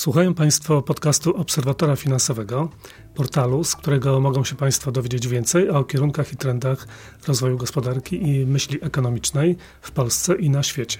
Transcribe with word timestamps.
Słuchają 0.00 0.34
Państwo 0.34 0.82
podcastu 0.82 1.36
Obserwatora 1.36 1.96
Finansowego, 1.96 2.68
portalu, 3.14 3.64
z 3.64 3.76
którego 3.76 4.20
mogą 4.20 4.44
się 4.44 4.56
Państwo 4.56 4.92
dowiedzieć 4.92 5.28
więcej 5.28 5.70
o 5.70 5.84
kierunkach 5.84 6.32
i 6.32 6.36
trendach 6.36 6.88
rozwoju 7.28 7.56
gospodarki 7.56 8.28
i 8.28 8.46
myśli 8.46 8.78
ekonomicznej 8.82 9.56
w 9.82 9.90
Polsce 9.90 10.36
i 10.36 10.50
na 10.50 10.62
świecie. 10.62 10.98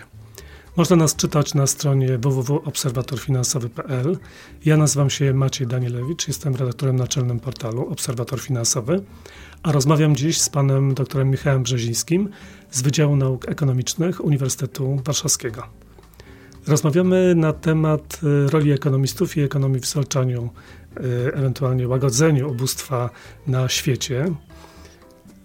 Można 0.77 0.97
nas 0.97 1.17
czytać 1.17 1.55
na 1.55 1.67
stronie 1.67 2.19
www.obserwatorfinansowy.pl. 2.19 4.19
Ja 4.65 4.77
nazywam 4.77 5.11
się 5.11 5.35
Maciej 5.35 5.67
Danielewicz, 5.67 6.29
jestem 6.29 6.55
redaktorem 6.55 6.97
naczelnym 6.97 7.41
portalu 7.41 7.89
Obserwator 7.89 8.41
Finansowy, 8.41 9.03
a 9.63 9.73
rozmawiam 9.73 10.17
dziś 10.17 10.41
z 10.41 10.49
panem 10.49 10.95
doktorem 10.95 11.31
Michałem 11.31 11.63
Brzezińskim 11.63 12.29
z 12.71 12.83
Wydziału 12.83 13.17
Nauk 13.17 13.49
Ekonomicznych 13.49 14.25
Uniwersytetu 14.25 15.01
Warszawskiego. 15.05 15.80
Rozmawiamy 16.67 17.35
na 17.35 17.53
temat 17.53 18.21
y, 18.47 18.51
roli 18.51 18.73
ekonomistów 18.73 19.37
i 19.37 19.41
ekonomii 19.41 19.81
w 19.81 19.87
zwalczaniu, 19.87 20.51
y, 20.97 21.35
ewentualnie 21.35 21.89
łagodzeniu 21.89 22.51
ubóstwa 22.51 23.11
na 23.47 23.69
świecie. 23.69 24.25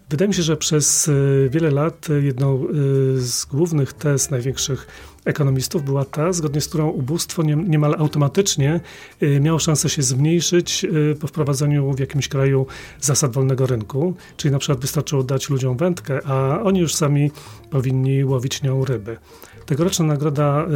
Wydaje 0.09 0.28
mi 0.28 0.34
się, 0.34 0.44
że 0.44 0.58
przez 0.58 1.08
y, 1.08 1.50
wiele 1.52 1.72
lat 1.72 2.08
jedną 2.22 2.68
z 3.16 3.46
głównych 3.46 3.94
tez 3.94 4.32
największych 4.32 4.88
ekonomistów 5.26 5.84
była 5.84 6.06
ta, 6.06 6.34
zgodnie 6.34 6.62
z 6.62 6.68
którą 6.68 6.90
ubóstwo 6.90 7.44
niemal 7.44 7.95
automatycznie 7.98 8.80
miało 9.42 9.59
szansę 9.59 9.90
się 9.90 10.02
zmniejszyć 10.02 10.86
po 11.20 11.28
wprowadzeniu 11.28 11.94
w 11.94 12.00
jakimś 12.00 12.28
kraju 12.28 12.66
zasad 13.02 13.34
wolnego 13.34 13.66
rynku, 13.66 14.16
czyli 14.38 14.52
na 14.52 14.59
przykład 14.59 14.80
wystarczyło 14.80 15.23
dać 15.23 15.50
ludziom 15.50 15.78
wędkę, 15.78 16.28
a 16.28 16.62
oni 16.64 16.80
już 16.80 16.95
sami 16.95 17.32
powinni 17.70 18.26
łowić 18.26 18.64
nią 18.64 18.86
ryby. 18.86 19.18
Tegoroczna 19.66 20.05
Nagroda 20.05 20.68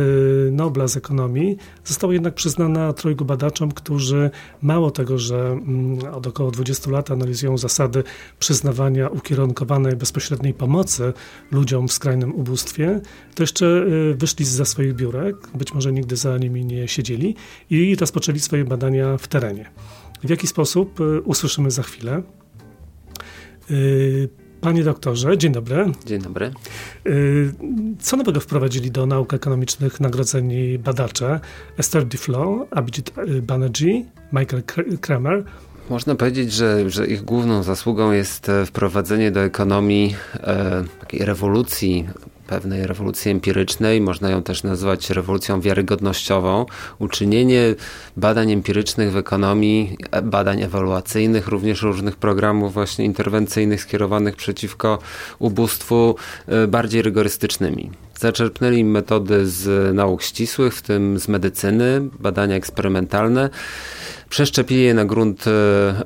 y, 0.47 0.51
Nobla 0.51 0.87
z 0.87 0.97
ekonomii 0.97 1.57
została 1.85 2.13
jednak 2.13 2.33
przyznana 2.33 2.93
trojgu 2.93 3.25
badaczom, 3.25 3.71
którzy 3.71 4.29
mało 4.61 4.91
tego, 4.91 5.17
że 5.17 5.39
mm, 5.39 6.13
od 6.13 6.27
około 6.27 6.51
20 6.51 6.91
lat 6.91 7.11
analizują 7.11 7.57
zasady 7.57 8.03
przyznawania 8.39 9.09
ukierunkowanej 9.09 9.95
bezpośredniej 9.95 10.53
pomocy 10.53 11.13
ludziom 11.51 11.87
w 11.87 11.93
skrajnym 11.93 12.35
ubóstwie, 12.35 13.01
to 13.35 13.43
jeszcze 13.43 13.65
y, 13.65 14.15
wyszli 14.15 14.45
za 14.45 14.65
swoich 14.65 14.95
biurek, 14.95 15.35
być 15.55 15.73
może 15.73 15.91
nigdy 15.93 16.15
za 16.15 16.37
nimi 16.37 16.65
nie 16.65 16.87
siedzieli 16.87 17.35
i 17.69 17.95
rozpoczęli 17.95 18.39
swoje 18.39 18.65
badania 18.65 19.17
w 19.17 19.27
terenie. 19.27 19.69
W 20.23 20.29
jaki 20.29 20.47
sposób 20.47 20.99
y, 20.99 21.21
usłyszymy 21.21 21.71
za 21.71 21.83
chwilę. 21.83 22.23
Panie 24.61 24.83
doktorze, 24.83 25.37
dzień 25.37 25.51
dobry. 25.51 25.85
Dzień 26.05 26.21
dobry. 26.21 26.51
Y, 27.07 27.53
co 27.99 28.17
nowego 28.17 28.39
wprowadzili 28.39 28.91
do 28.91 29.05
nauk 29.05 29.33
ekonomicznych 29.33 29.99
nagrodzeni 29.99 30.79
badacze 30.79 31.39
Esther 31.77 32.05
Duflo, 32.05 32.67
Abhijit 32.71 33.11
Banerjee, 33.41 34.05
Michael 34.33 34.63
Kramer? 35.01 35.43
Można 35.89 36.15
powiedzieć, 36.15 36.53
że, 36.53 36.89
że 36.89 37.07
ich 37.07 37.21
główną 37.21 37.63
zasługą 37.63 38.11
jest 38.11 38.49
e, 38.49 38.65
wprowadzenie 38.65 39.31
do 39.31 39.39
ekonomii 39.39 40.15
e, 40.35 40.83
takiej 40.99 41.25
rewolucji 41.25 42.07
pewnej 42.49 42.87
rewolucji 42.87 43.31
empirycznej, 43.31 44.01
można 44.01 44.29
ją 44.29 44.43
też 44.43 44.63
nazwać 44.63 45.09
rewolucją 45.09 45.61
wiarygodnościową, 45.61 46.65
uczynienie 46.99 47.75
badań 48.17 48.51
empirycznych 48.51 49.11
w 49.11 49.17
ekonomii, 49.17 49.97
e, 50.11 50.21
badań 50.21 50.61
ewaluacyjnych, 50.61 51.47
również 51.47 51.81
różnych 51.81 52.15
programów 52.15 52.73
właśnie 52.73 53.05
interwencyjnych 53.05 53.81
skierowanych 53.81 54.35
przeciwko 54.35 54.99
ubóstwu 55.39 56.15
e, 56.47 56.67
bardziej 56.67 57.01
rygorystycznymi. 57.01 57.91
Zaczerpnęli 58.19 58.83
metody 58.83 59.47
z 59.47 59.95
nauk 59.95 60.21
ścisłych, 60.21 60.75
w 60.75 60.81
tym 60.81 61.19
z 61.19 61.27
medycyny, 61.27 62.01
badania 62.19 62.55
eksperymentalne, 62.55 63.49
przeszczepili 64.29 64.83
je 64.83 64.93
na 64.93 65.05
grunt 65.05 65.45
e, 65.47 65.51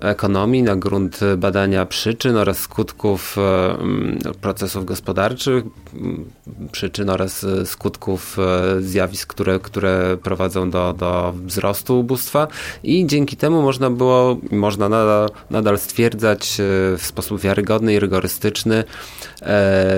ekonomii, 0.01 0.63
na 0.63 0.75
grunt 0.75 1.19
badania 1.37 1.85
przyczyn 1.85 2.37
oraz 2.37 2.59
skutków 2.59 3.37
e, 3.37 4.33
procesów 4.41 4.85
gospodarczych, 4.85 5.63
przyczyn 6.71 7.09
oraz 7.09 7.43
e, 7.43 7.65
skutków 7.65 8.37
zjawisk, 8.79 9.29
które, 9.29 9.59
które 9.59 10.17
prowadzą 10.23 10.69
do, 10.69 10.93
do 10.93 11.33
wzrostu 11.45 11.99
ubóstwa. 11.99 12.47
I 12.83 13.07
dzięki 13.07 13.37
temu 13.37 13.61
można 13.61 13.89
było, 13.89 14.37
można 14.51 14.89
nadal, 14.89 15.29
nadal 15.49 15.79
stwierdzać 15.79 16.55
w 16.97 17.01
sposób 17.01 17.41
wiarygodny 17.41 17.93
i 17.93 17.99
rygorystyczny, 17.99 18.83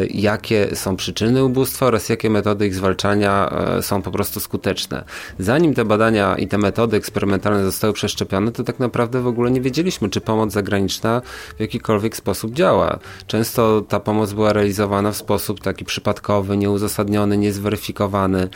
jakie 0.10 0.76
są 0.76 0.96
przyczyny 0.96 1.44
ubóstwa 1.44 1.86
oraz 1.86 2.10
jakie 2.10 2.30
metody 2.30 2.68
ich 2.68 2.76
zwalczania 2.76 3.54
są 3.82 4.02
po 4.02 4.12
prostu 4.12 4.40
skuteczne. 4.40 5.04
Zanim 5.40 5.74
te 5.74 5.86
badania 5.86 6.36
i 6.38 6.48
te 6.48 6.58
metody 6.58 6.98
eksperymentalne 6.98 7.64
zostały 7.64 7.94
przeszczepione, 7.94 8.52
to 8.52 8.64
tak 8.64 8.80
naprawdę 8.80 9.22
w 9.22 9.28
ogóle 9.28 9.52
nie 9.52 9.62
wiedzieliśmy, 9.62 10.10
czy 10.10 10.22
pomoc 10.22 10.54
zagraniczna 10.54 11.22
w 11.58 11.60
jakikolwiek 11.60 12.16
sposób 12.16 12.54
działa. 12.54 13.00
Często 13.28 13.82
ta 13.82 14.00
pomoc 14.00 14.34
była 14.34 14.54
realizowana 14.54 15.12
w 15.12 15.18
sposób 15.18 15.62
taki 15.62 15.86
przypadkowy, 15.86 16.58
nieuzasadniony, 16.58 17.38
niezweryfikowany. 17.38 18.50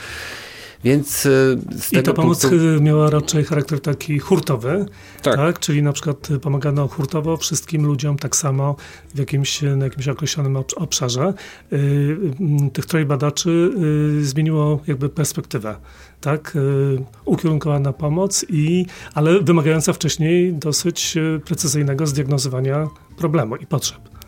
Więc 0.84 1.26
y, 1.26 1.60
z 1.78 1.94
I 1.94 2.04
ta 2.04 2.14
pomoc 2.14 2.42
punktu... 2.42 2.82
miała 2.82 3.10
raczej 3.10 3.44
charakter 3.44 3.80
taki 3.80 4.20
hurtowy, 4.20 4.86
tak. 5.22 5.36
tak. 5.36 5.60
Czyli 5.60 5.84
na 5.84 5.94
przykład 5.94 6.30
pomagano 6.42 6.88
hurtowo 6.88 7.38
wszystkim 7.38 7.86
ludziom 7.86 8.18
tak 8.18 8.36
samo 8.36 8.76
w 9.16 9.20
jakimś, 9.20 9.62
na 9.62 9.86
jakimś 9.86 10.08
określonym 10.08 10.58
obszarze. 10.76 11.34
Y, 11.74 11.76
y, 11.76 12.72
tych 12.74 12.86
troje 12.86 13.06
badaczy 13.06 13.72
zmieniło 14.22 14.80
jakby 14.88 15.10
perspektywę 15.10 15.76
tak, 16.22 16.58
ukierunkowana 17.26 17.94
pomoc, 17.94 18.46
i, 18.50 18.86
ale 19.14 19.40
wymagająca 19.40 19.94
wcześniej 19.94 20.54
dosyć 20.54 21.16
precyzyjnego 21.46 22.08
zdiagnozowania 22.08 22.88
problemu 23.18 23.56
i 23.56 23.66
potrzeb. 23.66 24.19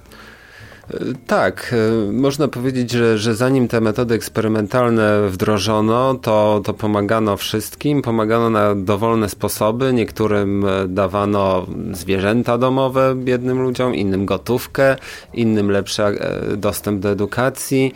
Tak, 1.27 1.75
e, 2.09 2.11
można 2.11 2.47
powiedzieć, 2.47 2.91
że, 2.91 3.17
że 3.17 3.35
zanim 3.35 3.67
te 3.67 3.81
metody 3.81 4.15
eksperymentalne 4.15 5.29
wdrożono, 5.29 6.15
to, 6.15 6.61
to 6.63 6.73
pomagano 6.73 7.37
wszystkim, 7.37 8.01
pomagano 8.01 8.49
na 8.49 8.75
dowolne 8.75 9.29
sposoby. 9.29 9.93
Niektórym 9.93 10.65
e, 10.65 10.87
dawano 10.87 11.65
zwierzęta 11.91 12.57
domowe 12.57 13.15
biednym 13.15 13.61
ludziom, 13.61 13.95
innym 13.95 14.25
gotówkę, 14.25 14.95
innym 15.33 15.71
lepszy 15.71 16.03
e, 16.03 16.57
dostęp 16.57 16.99
do 16.99 17.09
edukacji. 17.09 17.93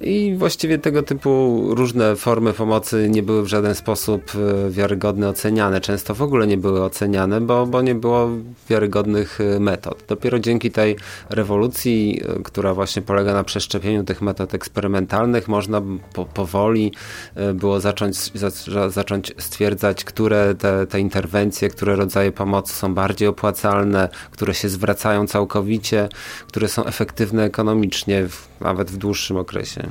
I 0.00 0.34
właściwie 0.38 0.78
tego 0.78 1.02
typu 1.02 1.62
różne 1.74 2.16
formy 2.16 2.52
pomocy 2.52 3.08
nie 3.10 3.22
były 3.22 3.42
w 3.42 3.46
żaden 3.46 3.74
sposób 3.74 4.32
wiarygodnie 4.70 5.28
oceniane. 5.28 5.80
Często 5.80 6.14
w 6.14 6.22
ogóle 6.22 6.46
nie 6.46 6.56
były 6.56 6.84
oceniane, 6.84 7.40
bo, 7.40 7.66
bo 7.66 7.82
nie 7.82 7.94
było 7.94 8.28
wiarygodnych 8.68 9.38
metod. 9.60 10.04
Dopiero 10.08 10.38
dzięki 10.38 10.70
tej 10.70 10.96
rewolucji 11.30 12.22
która 12.44 12.74
właśnie 12.74 13.02
polega 13.02 13.32
na 13.32 13.44
przeszczepieniu 13.44 14.04
tych 14.04 14.22
metod 14.22 14.54
eksperymentalnych, 14.54 15.48
można 15.48 15.82
po, 16.12 16.24
powoli 16.24 16.92
e, 17.34 17.54
było 17.54 17.80
zacząć, 17.80 18.16
za, 18.16 18.90
zacząć 18.90 19.32
stwierdzać, 19.38 20.04
które 20.04 20.54
te, 20.54 20.86
te 20.86 21.00
interwencje, 21.00 21.68
które 21.68 21.96
rodzaje 21.96 22.32
pomocy 22.32 22.74
są 22.74 22.94
bardziej 22.94 23.28
opłacalne, 23.28 24.08
które 24.30 24.54
się 24.54 24.68
zwracają 24.68 25.26
całkowicie, 25.26 26.08
które 26.46 26.68
są 26.68 26.84
efektywne 26.84 27.44
ekonomicznie, 27.44 28.26
nawet 28.60 28.90
w 28.90 28.96
dłuższym 28.96 29.36
okresie. 29.36 29.88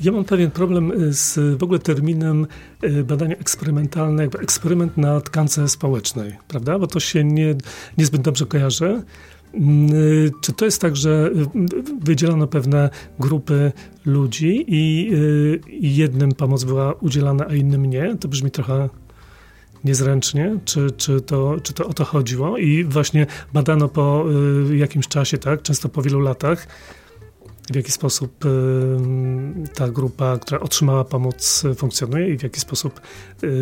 Ja 0.00 0.12
mam 0.12 0.24
pewien 0.24 0.50
problem 0.50 0.92
e, 0.92 1.12
z 1.12 1.58
w 1.58 1.62
ogóle 1.62 1.78
terminem 1.78 2.46
e, 2.82 3.02
badania 3.02 3.36
eksperymentalne, 3.36 4.22
eksperyment 4.24 4.96
na 4.96 5.20
tkance 5.20 5.68
społecznej, 5.68 6.36
prawda? 6.48 6.78
Bo 6.78 6.86
to 6.86 7.00
się 7.00 7.24
nie, 7.24 7.54
niezbyt 7.98 8.22
dobrze 8.22 8.46
kojarzy. 8.46 9.02
Mm, 9.54 9.94
y, 9.94 10.30
czy 10.40 10.52
to 10.52 10.64
jest 10.64 10.80
tak, 10.80 10.96
że 10.96 11.30
y, 11.56 12.04
wydzielono 12.04 12.46
pewne 12.46 12.90
grupy 13.18 13.72
ludzi 14.04 14.64
i 14.68 15.10
y, 15.14 15.60
jednym 15.70 16.32
pomoc 16.32 16.64
była 16.64 16.92
udzielana, 16.92 17.46
a 17.48 17.54
innym 17.54 17.86
nie? 17.86 18.16
To 18.16 18.28
brzmi 18.28 18.50
trochę 18.50 18.88
niezręcznie. 19.84 20.58
Czy, 20.64 20.90
czy, 20.90 21.20
to, 21.20 21.56
czy 21.62 21.72
to 21.72 21.86
o 21.86 21.92
to 21.94 22.04
chodziło? 22.04 22.58
I 22.58 22.84
właśnie 22.84 23.26
badano 23.52 23.88
po 23.88 24.24
jakimś 24.74 25.08
czasie, 25.08 25.38
tak, 25.38 25.62
często 25.62 25.88
po 25.88 26.02
wielu 26.02 26.20
latach, 26.20 26.66
w 27.72 27.76
jaki 27.76 27.92
sposób 27.92 28.44
ta 29.74 29.88
grupa, 29.88 30.38
która 30.38 30.60
otrzymała 30.60 31.04
pomoc, 31.04 31.64
funkcjonuje 31.76 32.28
i 32.28 32.38
w 32.38 32.42
jaki 32.42 32.60
sposób 32.60 33.00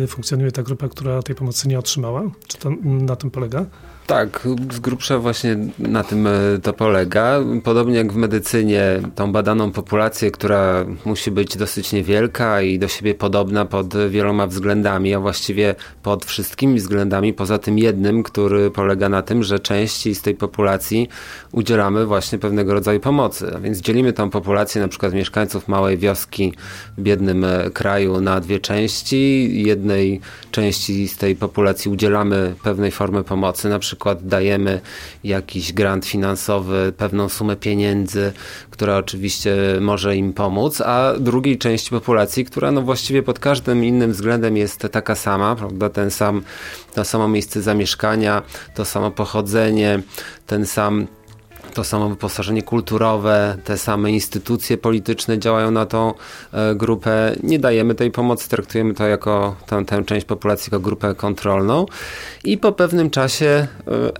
funkcjonuje 0.07 0.51
ta 0.51 0.63
grupa, 0.63 0.87
która 0.89 1.21
tej 1.21 1.35
pomocy 1.35 1.67
nie 1.67 1.79
otrzymała? 1.79 2.23
Czy 2.47 2.57
to 2.57 2.69
na 2.83 3.15
tym 3.15 3.31
polega? 3.31 3.65
Tak, 4.07 4.47
z 4.71 4.79
grubsza 4.79 5.19
właśnie 5.19 5.57
na 5.79 6.03
tym 6.03 6.27
e, 6.27 6.31
to 6.63 6.73
polega. 6.73 7.39
Podobnie 7.63 7.97
jak 7.97 8.13
w 8.13 8.15
medycynie, 8.15 9.01
tą 9.15 9.31
badaną 9.31 9.71
populację, 9.71 10.31
która 10.31 10.85
musi 11.05 11.31
być 11.31 11.57
dosyć 11.57 11.93
niewielka 11.93 12.61
i 12.61 12.79
do 12.79 12.87
siebie 12.87 13.15
podobna 13.15 13.65
pod 13.65 14.09
wieloma 14.09 14.47
względami, 14.47 15.13
a 15.13 15.19
właściwie 15.19 15.75
pod 16.03 16.25
wszystkimi 16.25 16.79
względami, 16.79 17.33
poza 17.33 17.57
tym 17.57 17.77
jednym, 17.77 18.23
który 18.23 18.71
polega 18.71 19.09
na 19.09 19.21
tym, 19.21 19.43
że 19.43 19.59
części 19.59 20.15
z 20.15 20.21
tej 20.21 20.35
populacji 20.35 21.09
udzielamy 21.51 22.05
właśnie 22.05 22.39
pewnego 22.39 22.73
rodzaju 22.73 22.99
pomocy. 22.99 23.51
A 23.55 23.59
więc 23.59 23.77
dzielimy 23.77 24.13
tą 24.13 24.29
populację 24.29 24.81
na 24.81 24.87
przykład 24.87 25.13
mieszkańców 25.13 25.67
małej 25.67 25.97
wioski 25.97 26.53
w 26.97 27.01
biednym 27.01 27.43
e, 27.43 27.69
kraju 27.69 28.21
na 28.21 28.39
dwie 28.39 28.59
części. 28.59 29.49
Jednej 29.63 30.21
części 30.51 31.07
z 31.07 31.17
tej 31.17 31.35
populacji 31.35 31.91
udzielamy 31.91 32.55
pewnej 32.63 32.91
formy 32.91 33.23
pomocy, 33.23 33.69
na 33.69 33.79
przykład 33.79 33.96
przykład 33.97 34.27
dajemy 34.27 34.81
jakiś 35.23 35.73
grant 35.73 36.05
finansowy, 36.05 36.93
pewną 36.97 37.29
sumę 37.29 37.55
pieniędzy, 37.55 38.33
która 38.69 38.97
oczywiście 38.97 39.55
może 39.81 40.15
im 40.15 40.33
pomóc, 40.33 40.81
a 40.81 41.13
drugiej 41.19 41.57
części 41.57 41.89
populacji, 41.89 42.45
która 42.45 42.71
no 42.71 42.81
właściwie 42.81 43.23
pod 43.23 43.39
każdym 43.39 43.83
innym 43.83 44.11
względem 44.11 44.57
jest 44.57 44.87
taka 44.91 45.15
sama, 45.15 45.55
prawda, 45.55 45.89
ten 45.89 46.11
sam, 46.11 46.41
to 46.93 47.05
samo 47.05 47.27
miejsce 47.27 47.61
zamieszkania, 47.61 48.41
to 48.75 48.85
samo 48.85 49.11
pochodzenie, 49.11 49.99
ten 50.47 50.65
sam 50.65 51.07
to 51.73 51.83
samo 51.83 52.09
wyposażenie 52.09 52.63
kulturowe, 52.63 53.57
te 53.63 53.77
same 53.77 54.11
instytucje 54.11 54.77
polityczne 54.77 55.39
działają 55.39 55.71
na 55.71 55.85
tą 55.85 56.13
e, 56.53 56.75
grupę. 56.75 57.35
Nie 57.43 57.59
dajemy 57.59 57.95
tej 57.95 58.11
pomocy, 58.11 58.49
traktujemy 58.49 58.93
to 58.93 59.07
jako 59.07 59.55
tę, 59.65 59.85
tę 59.85 60.03
część 60.03 60.25
populacji 60.25 60.69
jako 60.71 60.79
grupę 60.79 61.15
kontrolną 61.15 61.85
i 62.43 62.57
po 62.57 62.71
pewnym 62.71 63.09
czasie 63.09 63.45
e, 63.45 63.67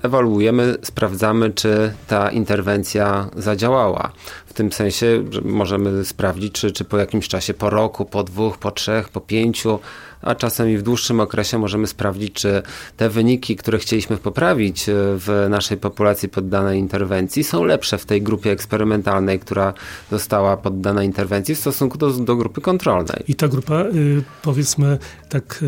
ewaluujemy, 0.03 0.75
sprawdzamy, 0.81 1.49
czy 1.49 1.93
ta 2.07 2.31
interwencja 2.31 3.29
zadziałała. 3.35 4.11
W 4.57 4.59
tym 4.59 4.71
sensie, 4.71 5.23
że 5.29 5.41
możemy 5.41 6.05
sprawdzić, 6.05 6.53
czy, 6.53 6.71
czy 6.71 6.85
po 6.85 6.97
jakimś 6.97 7.27
czasie, 7.27 7.53
po 7.53 7.69
roku, 7.69 8.05
po 8.05 8.23
dwóch, 8.23 8.57
po 8.57 8.71
trzech, 8.71 9.09
po 9.09 9.21
pięciu, 9.21 9.79
a 10.21 10.35
czasem 10.35 10.69
i 10.69 10.77
w 10.77 10.81
dłuższym 10.81 11.19
okresie 11.19 11.57
możemy 11.57 11.87
sprawdzić, 11.87 12.33
czy 12.33 12.61
te 12.97 13.09
wyniki, 13.09 13.55
które 13.55 13.77
chcieliśmy 13.77 14.17
poprawić 14.17 14.89
e, 14.89 14.93
w 14.95 15.47
naszej 15.49 15.77
populacji 15.77 16.29
poddanej 16.29 16.79
interwencji, 16.79 17.43
są 17.43 17.63
lepsze 17.63 17.97
w 17.97 18.05
tej 18.05 18.21
grupie 18.21 18.51
eksperymentalnej, 18.51 19.39
która 19.39 19.73
została 20.11 20.57
poddana 20.57 21.03
interwencji 21.03 21.55
w 21.55 21.59
stosunku 21.59 21.97
do, 21.97 22.09
do 22.09 22.35
grupy 22.35 22.61
kontrolnej. 22.61 23.23
I 23.27 23.35
ta 23.35 23.47
grupa, 23.47 23.81
y, 23.81 24.23
powiedzmy, 24.41 24.97
tak, 25.29 25.63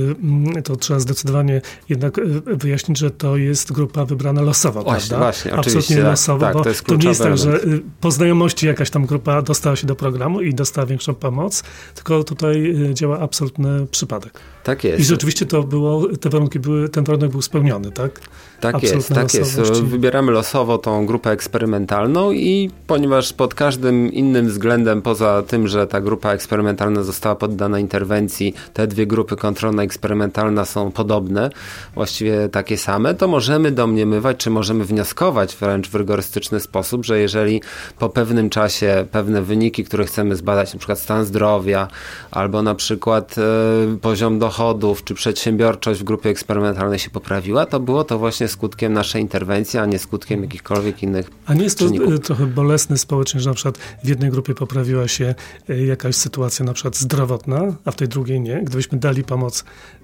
y, 0.57 0.61
to 0.61 0.75
trzeba 0.75 0.99
zdecydowanie 0.99 1.61
jednak 1.89 2.17
y, 2.17 2.41
wyjaśnić, 2.45 2.97
że 2.97 3.11
to 3.11 3.37
jest 3.37 3.71
grupa 3.71 4.05
wybrana 4.05 4.41
losowo, 4.41 4.83
właśnie, 4.83 5.09
prawda? 5.09 5.25
Właśnie, 5.25 5.53
Absolutnie 5.53 5.79
oczywiście. 5.79 6.03
losowo, 6.03 6.45
tak, 6.45 6.53
bo 6.53 6.63
to, 6.63 6.69
jest 6.69 6.85
to 6.85 6.95
nie 6.95 7.07
jest 7.07 7.23
tak, 7.23 7.37
że 7.37 7.59
po 8.01 8.11
znajomości 8.11 8.67
jakaś 8.79 8.89
tam 8.89 9.05
grupa 9.05 9.41
dostała 9.41 9.75
się 9.75 9.87
do 9.87 9.95
programu 9.95 10.41
i 10.41 10.53
dostała 10.53 10.87
większą 10.87 11.15
pomoc, 11.15 11.63
tylko 11.95 12.23
tutaj 12.23 12.75
działa 12.93 13.19
absolutny 13.19 13.87
przypadek. 13.87 14.39
Tak 14.69 14.83
jest. 14.83 14.99
I 14.99 15.03
rzeczywiście 15.03 15.45
to 15.45 15.63
było, 15.63 16.07
te 16.21 16.29
warunki 16.29 16.59
były, 16.59 16.89
ten 16.89 17.03
warunek 17.03 17.31
był 17.31 17.41
spełniony, 17.41 17.91
tak? 17.91 18.19
Tak 18.61 18.83
jest, 18.83 19.09
tak 19.09 19.33
jest. 19.33 19.59
Wybieramy 19.83 20.31
losowo 20.31 20.77
tą 20.77 21.05
grupę 21.05 21.31
eksperymentalną 21.31 22.31
i 22.31 22.71
ponieważ 22.87 23.33
pod 23.33 23.53
każdym 23.53 24.13
innym 24.13 24.47
względem, 24.47 25.01
poza 25.01 25.43
tym, 25.47 25.67
że 25.67 25.87
ta 25.87 26.01
grupa 26.01 26.33
eksperymentalna 26.33 27.03
została 27.03 27.35
poddana 27.35 27.79
interwencji, 27.79 28.53
te 28.73 28.87
dwie 28.87 29.07
grupy 29.07 29.35
kontrolna 29.35 29.83
i 29.83 29.85
eksperymentalna 29.85 30.65
są 30.65 30.91
podobne, 30.91 31.49
właściwie 31.95 32.49
takie 32.49 32.77
same, 32.77 33.13
to 33.13 33.27
możemy 33.27 33.71
domniemywać, 33.71 34.37
czy 34.37 34.49
możemy 34.49 34.85
wnioskować 34.85 35.55
wręcz 35.55 35.89
w 35.89 35.95
rygorystyczny 35.95 36.59
sposób, 36.59 37.05
że 37.05 37.19
jeżeli 37.19 37.61
po 37.99 38.09
pewnym 38.09 38.49
czasie 38.49 39.05
pewne 39.11 39.41
wyniki, 39.41 39.83
które 39.83 40.05
chcemy 40.05 40.35
zbadać, 40.35 40.73
na 40.73 40.79
przykład 40.79 40.99
stan 40.99 41.25
zdrowia, 41.25 41.87
albo 42.31 42.63
na 42.63 42.75
przykład 42.75 43.35
e, 43.37 43.97
poziom 43.97 44.39
dochodów, 44.59 45.03
czy 45.03 45.13
przedsiębiorczość 45.13 45.99
w 45.99 46.03
grupie 46.03 46.29
eksperymentalnej 46.29 46.99
się 46.99 47.09
poprawiła, 47.09 47.65
to 47.65 47.79
było 47.79 48.03
to 48.03 48.19
właśnie 48.19 48.47
skutkiem 48.47 48.93
naszej 48.93 49.21
interwencji, 49.21 49.79
a 49.79 49.85
nie 49.85 49.99
skutkiem 49.99 50.41
jakichkolwiek 50.41 51.03
innych 51.03 51.31
A 51.45 51.53
nie 51.53 51.63
jest 51.63 51.77
to 51.77 51.85
czynników. 51.85 52.19
trochę 52.19 52.45
bolesne 52.45 52.97
społecznie, 52.97 53.39
że 53.39 53.49
na 53.49 53.55
przykład 53.55 53.77
w 54.03 54.07
jednej 54.07 54.31
grupie 54.31 54.55
poprawiła 54.55 55.07
się 55.07 55.35
e, 55.69 55.85
jakaś 55.85 56.15
sytuacja 56.15 56.65
na 56.65 56.73
przykład 56.73 56.97
zdrowotna, 56.97 57.75
a 57.85 57.91
w 57.91 57.95
tej 57.95 58.07
drugiej 58.07 58.41
nie. 58.41 58.61
Gdybyśmy 58.63 58.97
dali 58.97 59.23
pomoc 59.23 59.63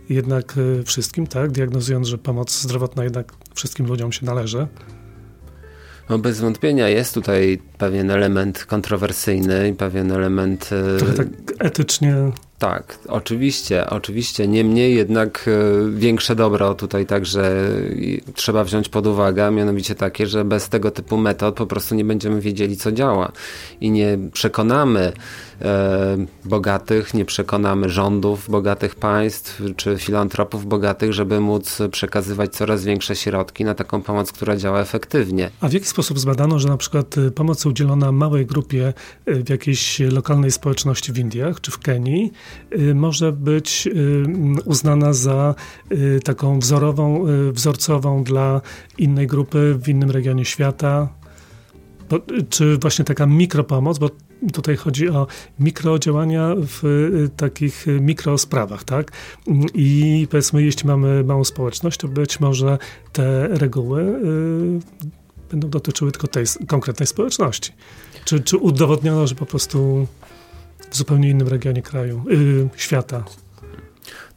jednak 0.10 0.54
e, 0.80 0.84
wszystkim, 0.84 1.28
tak, 1.28 1.52
diagnozując, 1.52 2.08
że 2.08 2.18
pomoc 2.18 2.62
zdrowotna 2.62 3.04
jednak 3.04 3.34
wszystkim 3.56 3.86
ludziom 3.86 4.12
się 4.12 4.26
należy, 4.26 4.68
no 6.10 6.18
bez 6.18 6.40
wątpienia 6.40 6.90
jest 6.90 7.14
tutaj 7.14 7.62
pewien 7.78 8.12
element 8.12 8.66
kontrowersyjny, 8.66 9.76
pewien 9.78 10.12
element... 10.12 10.70
E, 10.96 10.98
trochę 10.98 11.14
tak 11.14 11.28
etycznie 11.60 12.16
tak, 12.60 13.00
oczywiście, 13.08 13.90
oczywiście. 13.90 14.48
Niemniej 14.48 14.96
jednak 14.96 15.46
e, 15.48 15.92
większe 15.92 16.36
dobro 16.36 16.74
tutaj 16.74 17.06
także 17.06 17.70
trzeba 18.34 18.64
wziąć 18.64 18.90
pod 18.90 19.08
uwagę, 19.08 19.46
a 19.46 19.52
mianowicie 19.52 19.96
takie, 19.96 20.28
że 20.28 20.46
bez 20.46 20.70
tego 20.70 20.92
typu 20.92 21.18
metod 21.18 21.56
po 21.56 21.66
prostu 21.66 21.96
nie 21.96 22.06
będziemy 22.06 22.42
wiedzieli, 22.42 22.78
co 22.78 22.92
działa 22.92 23.32
i 23.82 23.92
nie 23.92 24.18
przekonamy 24.34 25.14
e, 25.62 26.18
bogatych, 26.46 27.14
nie 27.14 27.26
przekonamy 27.26 27.90
rządów 27.90 28.50
bogatych 28.50 28.96
państw 28.96 29.62
czy 29.76 29.98
filantropów 29.98 30.66
bogatych, 30.66 31.14
żeby 31.14 31.40
móc 31.40 31.78
przekazywać 31.92 32.56
coraz 32.56 32.84
większe 32.84 33.16
środki 33.16 33.66
na 33.66 33.76
taką 33.76 34.02
pomoc, 34.02 34.32
która 34.32 34.58
działa 34.58 34.80
efektywnie. 34.80 35.50
A 35.62 35.70
w 35.70 35.74
jaki 35.74 35.86
sposób 35.86 36.20
zbadano, 36.20 36.60
że 36.60 36.68
na 36.68 36.78
przykład 36.78 37.18
e, 37.18 37.32
pomoc 37.32 37.66
udzielona 37.66 38.12
małej 38.12 38.46
grupie 38.46 38.94
e, 39.26 39.34
w 39.34 39.50
jakiejś 39.50 40.00
lokalnej 40.00 40.52
społeczności 40.52 41.14
w 41.14 41.18
Indiach 41.18 41.62
czy 41.62 41.72
w 41.72 41.80
Kenii 41.80 42.32
może 42.96 43.32
być 43.32 43.88
y, 43.88 44.26
uznana 44.66 45.14
za 45.14 45.56
y, 45.92 46.20
taką 46.24 46.60
wzorową, 46.60 47.26
wzorcową 47.52 48.24
dla 48.24 48.62
innej 48.98 49.28
grupy 49.28 49.76
w 49.80 49.90
innym 49.90 50.12
regionie 50.12 50.46
świata? 50.46 51.10
Czy 52.50 52.78
właśnie 52.78 53.06
taka 53.06 53.26
mikropomoc, 53.26 53.98
bo 53.98 54.10
tutaj 54.54 54.76
chodzi 54.76 55.10
o 55.10 55.28
mikrodziałania 55.60 56.56
w 56.58 56.84
takich 57.38 57.86
mikrosprawach, 58.02 58.84
tak? 58.84 59.12
I 59.74 60.28
powiedzmy, 60.32 60.64
jeśli 60.64 60.88
mamy 60.88 61.24
małą 61.24 61.44
społeczność, 61.44 61.98
to 61.98 62.08
być 62.08 62.40
może 62.40 62.78
te 63.14 63.48
reguły 63.48 64.20
będą 65.52 65.70
dotyczyły 65.70 66.12
tylko 66.12 66.28
tej 66.28 66.46
konkretnej 66.68 67.08
społeczności. 67.08 67.72
Czy, 68.26 68.40
czy 68.40 68.58
udowodniono, 68.58 69.28
że 69.28 69.36
po 69.36 69.46
prostu 69.46 70.08
w 70.92 70.98
zupełnie 70.98 71.30
innym 71.30 71.48
regionie 71.48 71.82
kraju, 71.82 72.24
yy, 72.30 72.70
świata. 72.76 73.24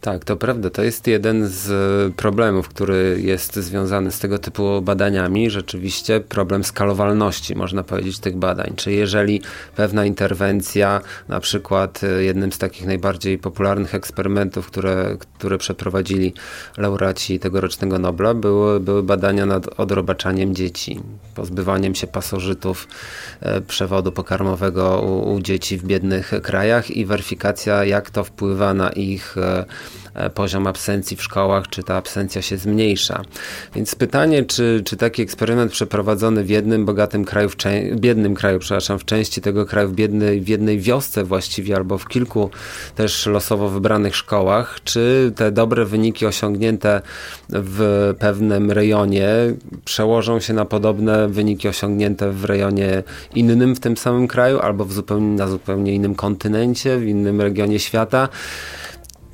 Tak, 0.08 0.24
to 0.24 0.36
prawda. 0.36 0.70
To 0.70 0.82
jest 0.82 1.06
jeden 1.06 1.46
z 1.46 1.70
e, 1.70 2.14
problemów, 2.16 2.68
który 2.68 3.20
jest 3.22 3.56
związany 3.56 4.10
z 4.10 4.18
tego 4.18 4.38
typu 4.38 4.82
badaniami. 4.82 5.50
Rzeczywiście 5.50 6.20
problem 6.20 6.64
skalowalności, 6.64 7.54
można 7.54 7.82
powiedzieć, 7.82 8.18
tych 8.18 8.36
badań. 8.36 8.72
Czy 8.76 8.92
jeżeli 8.92 9.42
pewna 9.76 10.04
interwencja, 10.04 11.00
na 11.28 11.40
przykład 11.40 12.00
e, 12.04 12.22
jednym 12.22 12.52
z 12.52 12.58
takich 12.58 12.86
najbardziej 12.86 13.38
popularnych 13.38 13.94
eksperymentów, 13.94 14.66
które, 14.66 15.16
które 15.38 15.58
przeprowadzili 15.58 16.34
laureaci 16.76 17.38
tegorocznego 17.38 17.98
Nobla, 17.98 18.34
były, 18.34 18.80
były 18.80 19.02
badania 19.02 19.46
nad 19.46 19.80
odrobaczaniem 19.80 20.54
dzieci, 20.54 21.00
pozbywaniem 21.34 21.94
się 21.94 22.06
pasożytów 22.06 22.88
e, 23.40 23.60
przewodu 23.60 24.12
pokarmowego 24.12 25.00
u, 25.00 25.34
u 25.34 25.40
dzieci 25.40 25.78
w 25.78 25.84
biednych 25.84 26.32
krajach 26.42 26.90
i 26.90 27.06
weryfikacja, 27.06 27.84
jak 27.84 28.10
to 28.10 28.24
wpływa 28.24 28.74
na 28.74 28.90
ich 28.90 29.36
poziom 30.34 30.66
absencji 30.66 31.16
w 31.16 31.22
szkołach, 31.22 31.68
czy 31.68 31.82
ta 31.82 31.96
absencja 31.96 32.42
się 32.42 32.56
zmniejsza. 32.56 33.22
Więc 33.74 33.94
pytanie, 33.94 34.44
czy, 34.44 34.82
czy 34.84 34.96
taki 34.96 35.22
eksperyment 35.22 35.72
przeprowadzony 35.72 36.44
w 36.44 36.50
jednym 36.50 36.84
bogatym 36.84 37.24
kraju, 37.24 37.48
w 37.48 37.56
biednym 38.00 38.34
kraju, 38.34 38.58
przepraszam, 38.58 38.98
w 38.98 39.04
części 39.04 39.40
tego 39.40 39.66
kraju, 39.66 39.88
w, 39.88 39.94
biednej, 39.94 40.40
w 40.40 40.48
jednej 40.48 40.80
wiosce 40.80 41.24
właściwie, 41.24 41.76
albo 41.76 41.98
w 41.98 42.08
kilku 42.08 42.50
też 42.94 43.26
losowo 43.26 43.68
wybranych 43.68 44.16
szkołach, 44.16 44.78
czy 44.84 45.32
te 45.36 45.52
dobre 45.52 45.84
wyniki 45.84 46.26
osiągnięte 46.26 47.02
w 47.48 48.14
pewnym 48.18 48.70
rejonie 48.70 49.28
przełożą 49.84 50.40
się 50.40 50.52
na 50.52 50.64
podobne 50.64 51.28
wyniki 51.28 51.68
osiągnięte 51.68 52.32
w 52.32 52.44
rejonie 52.44 53.02
innym 53.34 53.76
w 53.76 53.80
tym 53.80 53.96
samym 53.96 54.28
kraju, 54.28 54.58
albo 54.58 54.84
w 54.84 54.92
zupełnie, 54.92 55.36
na 55.36 55.48
zupełnie 55.48 55.94
innym 55.94 56.14
kontynencie, 56.14 56.98
w 56.98 57.06
innym 57.06 57.40
regionie 57.40 57.78
świata. 57.78 58.28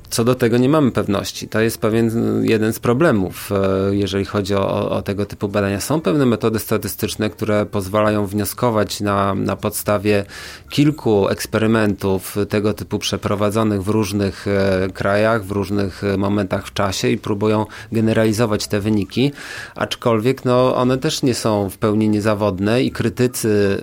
Co 0.09 0.23
do 0.23 0.35
tego 0.35 0.57
nie 0.57 0.69
mamy 0.69 0.91
pewności. 0.91 1.47
To 1.47 1.59
jest 1.59 1.77
pewien 1.77 2.11
jeden 2.43 2.73
z 2.73 2.79
problemów, 2.79 3.51
e, 3.51 3.95
jeżeli 3.95 4.25
chodzi 4.25 4.55
o, 4.55 4.89
o, 4.89 5.01
tego 5.01 5.25
typu 5.25 5.47
badania. 5.47 5.79
Są 5.79 6.01
pewne 6.01 6.25
metody 6.25 6.59
statystyczne, 6.59 7.29
które 7.29 7.65
pozwalają 7.65 8.25
wnioskować 8.27 9.01
na, 9.01 9.35
na 9.35 9.55
podstawie 9.55 10.25
kilku 10.69 11.29
eksperymentów 11.29 12.37
tego 12.49 12.73
typu 12.73 12.99
przeprowadzonych 12.99 13.83
w 13.83 13.87
różnych 13.87 14.47
e, 14.47 14.89
krajach, 14.93 15.45
w 15.45 15.51
różnych 15.51 16.01
momentach 16.17 16.67
w 16.67 16.73
czasie 16.73 17.09
i 17.09 17.17
próbują 17.17 17.65
generalizować 17.91 18.67
te 18.67 18.79
wyniki, 18.79 19.31
aczkolwiek 19.75 20.45
no, 20.45 20.75
one 20.75 20.97
też 20.97 21.23
nie 21.23 21.33
są 21.33 21.69
w 21.69 21.77
pełni 21.77 22.09
niezawodne 22.09 22.83
i 22.83 22.91
krytycy 22.91 23.81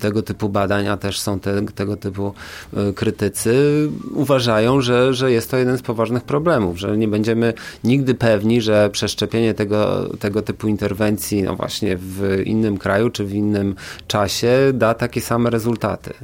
tego 0.00 0.22
typu 0.22 0.48
badania 0.48 0.96
też 0.96 1.20
są 1.20 1.40
te, 1.40 1.62
tego 1.62 1.96
typu 1.96 2.34
e, 2.76 2.92
krytycy, 2.92 3.88
uważają, 4.14 4.80
że, 4.80 5.14
że 5.14 5.32
jest 5.32 5.50
to 5.50 5.56
jeden 5.56 5.67
z 5.76 5.82
poważnych 5.82 6.24
problemów, 6.24 6.78
że 6.78 6.98
nie 6.98 7.08
będziemy 7.08 7.52
nigdy 7.84 8.14
pewni, 8.14 8.60
że 8.60 8.90
przeszczepienie 8.90 9.54
tego, 9.54 10.10
tego 10.18 10.42
typu 10.42 10.68
interwencji, 10.68 11.42
no 11.42 11.56
właśnie 11.56 11.96
w 11.96 12.42
innym 12.44 12.78
kraju 12.78 13.10
czy 13.10 13.24
w 13.24 13.34
innym 13.34 13.74
czasie 14.06 14.50
da 14.74 14.94
takie 14.94 15.20
same 15.20 15.50
rezultaty. 15.50 16.14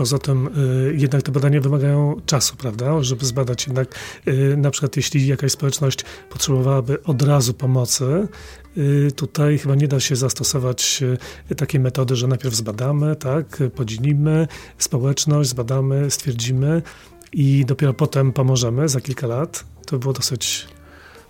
Poza 0.00 0.18
tym 0.18 0.46
y, 0.46 0.94
jednak 0.96 1.22
te 1.22 1.32
badania 1.32 1.60
wymagają 1.60 2.20
czasu, 2.26 2.56
prawda, 2.56 3.02
żeby 3.02 3.26
zbadać 3.26 3.66
jednak 3.66 3.94
y, 4.28 4.56
na 4.56 4.70
przykład 4.70 4.96
jeśli 4.96 5.26
jakaś 5.26 5.52
społeczność 5.52 6.04
potrzebowałaby 6.30 7.02
od 7.02 7.22
razu 7.22 7.54
pomocy, 7.54 8.28
y, 8.78 9.12
tutaj 9.16 9.58
chyba 9.58 9.74
nie 9.74 9.88
da 9.88 10.00
się 10.00 10.16
zastosować 10.16 11.04
takiej 11.56 11.80
metody, 11.80 12.16
że 12.16 12.26
najpierw 12.26 12.54
zbadamy, 12.54 13.16
tak, 13.16 13.58
podzielimy 13.74 14.48
społeczność, 14.78 15.50
zbadamy, 15.50 16.10
stwierdzimy 16.10 16.82
i 17.32 17.64
dopiero 17.64 17.94
potem 17.94 18.32
pomożemy 18.32 18.88
za 18.88 19.00
kilka 19.00 19.26
lat. 19.26 19.64
To 19.86 19.98
było 19.98 20.12
dosyć 20.12 20.68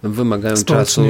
wymagają 0.03 0.57
czasu. 0.65 1.03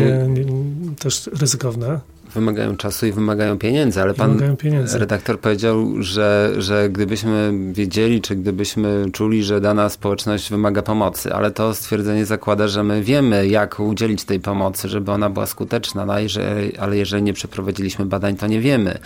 też 0.98 1.30
ryzykowne 1.32 2.00
wymagają 2.34 2.76
czasu 2.76 3.06
i 3.06 3.12
wymagają 3.12 3.58
pieniędzy, 3.58 4.02
ale 4.02 4.14
pan 4.14 4.56
pieniędzy. 4.56 4.98
redaktor 4.98 5.40
powiedział, 5.40 6.02
że, 6.02 6.52
że 6.58 6.88
gdybyśmy 6.90 7.52
wiedzieli, 7.72 8.20
czy 8.20 8.36
gdybyśmy 8.36 9.06
czuli, 9.12 9.44
że 9.44 9.60
dana 9.60 9.88
społeczność 9.88 10.50
wymaga 10.50 10.82
pomocy, 10.82 11.32
ale 11.32 11.50
to 11.50 11.74
stwierdzenie 11.74 12.26
zakłada, 12.26 12.68
że 12.68 12.84
my 12.84 13.02
wiemy, 13.02 13.48
jak 13.48 13.80
udzielić 13.80 14.24
tej 14.24 14.40
pomocy, 14.40 14.88
żeby 14.88 15.12
ona 15.12 15.30
była 15.30 15.46
skuteczna, 15.46 16.06
no, 16.06 16.18
jeżeli, 16.18 16.76
ale 16.76 16.96
jeżeli 16.96 17.22
nie 17.22 17.32
przeprowadziliśmy 17.32 18.06
badań, 18.06 18.36
to 18.36 18.46
nie 18.46 18.60
wiemy. 18.60 18.98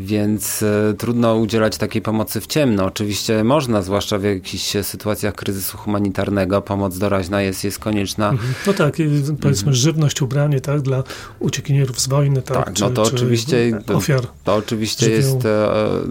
Więc 0.00 0.62
e, 0.62 0.94
trudno 0.98 1.36
udzielać 1.36 1.76
takiej 1.76 2.02
pomocy 2.02 2.40
w 2.40 2.46
ciemno. 2.46 2.84
Oczywiście 2.84 3.44
można, 3.44 3.82
zwłaszcza 3.82 4.18
w 4.18 4.22
jakichś 4.22 4.76
sytuacjach 4.82 5.34
kryzysu 5.34 5.78
humanitarnego, 5.78 6.62
pomoc 6.62 6.98
doraźna 6.98 7.42
jest, 7.42 7.64
jest 7.64 7.78
konieczna. 7.78 8.28
Mhm. 8.30 8.54
No 8.66 8.72
tak, 8.72 8.96
powiedzmy 9.40 9.48
mhm. 9.50 9.74
żywność, 9.74 10.22
ubranie, 10.22 10.60
tak, 10.60 10.80
dla 10.80 11.02
uciekinierów 11.38 12.00
z 12.00 12.08
wojny, 12.08 12.42
tak, 12.42 12.64
tak, 12.64 12.74
czy, 12.74 12.82
no 12.82 12.90
to 12.90 13.02
oczywiście, 13.02 13.80
ofiar. 13.94 14.20
To, 14.20 14.28
to 14.44 14.54
oczywiście 14.54 15.10
jest 15.10 15.44
e, 15.44 15.68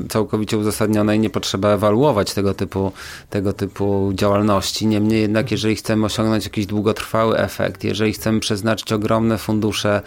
całkowicie 0.10 0.58
uzasadnione 0.58 1.16
i 1.16 1.20
nie 1.20 1.30
potrzeba 1.30 1.70
ewaluować 1.70 2.34
tego 2.34 2.54
typu, 2.54 2.92
tego 3.30 3.54
typu 3.54 4.12
działalności. 4.14 4.88
Niemniej 4.88 5.22
jednak, 5.22 5.52
jeżeli 5.52 5.76
chcemy 5.76 6.06
osiągnąć 6.06 6.44
jakiś 6.44 6.66
długotrwały 6.66 7.38
efekt, 7.38 7.84
jeżeli 7.84 8.14
chcemy 8.14 8.40
przeznaczyć 8.40 8.92
ogromne 8.92 9.38
fundusze 9.38 10.02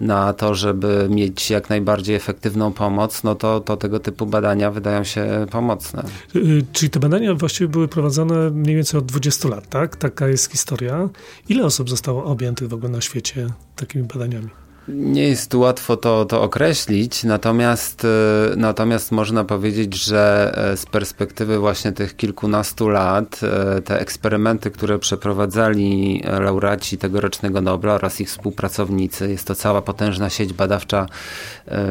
na 0.00 0.32
to, 0.32 0.54
żeby 0.54 1.06
mieć 1.10 1.50
jak 1.50 1.70
najbardziej 1.70 2.16
efektywną 2.16 2.72
pomoc, 2.72 3.22
no 3.26 3.34
to, 3.34 3.60
to 3.60 3.76
tego 3.76 4.00
typu 4.00 4.26
badania 4.26 4.70
wydają 4.70 5.04
się 5.04 5.46
pomocne. 5.50 6.04
Y, 6.36 6.64
czyli 6.72 6.90
te 6.90 7.00
badania 7.00 7.34
właściwie 7.34 7.68
były 7.68 7.88
prowadzone 7.88 8.50
mniej 8.50 8.76
więcej 8.76 8.98
od 8.98 9.06
20 9.06 9.48
lat, 9.48 9.68
tak? 9.68 9.96
Taka 9.96 10.28
jest 10.28 10.50
historia. 10.52 11.08
Ile 11.48 11.64
osób 11.64 11.90
zostało 11.90 12.24
objętych 12.24 12.68
w 12.68 12.74
ogóle 12.74 12.88
na 12.88 13.00
świecie 13.00 13.46
takimi 13.76 14.04
badaniami? 14.04 14.65
Nie 14.88 15.28
jest 15.28 15.54
łatwo 15.54 15.96
to, 15.96 16.24
to 16.24 16.42
określić, 16.42 17.24
natomiast, 17.24 18.04
e, 18.04 18.08
natomiast 18.56 19.12
można 19.12 19.44
powiedzieć, 19.44 20.04
że 20.04 20.52
e, 20.72 20.76
z 20.76 20.86
perspektywy 20.86 21.58
właśnie 21.58 21.92
tych 21.92 22.16
kilkunastu 22.16 22.88
lat 22.88 23.40
e, 23.42 23.82
te 23.82 24.00
eksperymenty, 24.00 24.70
które 24.70 24.98
przeprowadzali 24.98 26.22
laureaci 26.40 26.98
tegorocznego 26.98 27.60
Nobla 27.60 27.94
oraz 27.94 28.20
ich 28.20 28.28
współpracownicy, 28.28 29.30
jest 29.30 29.46
to 29.46 29.54
cała 29.54 29.82
potężna 29.82 30.30
sieć 30.30 30.52
badawcza 30.52 31.06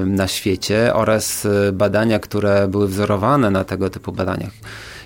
na 0.05 0.27
świecie 0.27 0.93
oraz 0.93 1.47
badania, 1.73 2.19
które 2.19 2.67
były 2.67 2.87
wzorowane 2.87 3.51
na 3.51 3.63
tego 3.63 3.89
typu 3.89 4.11
badaniach. 4.11 4.51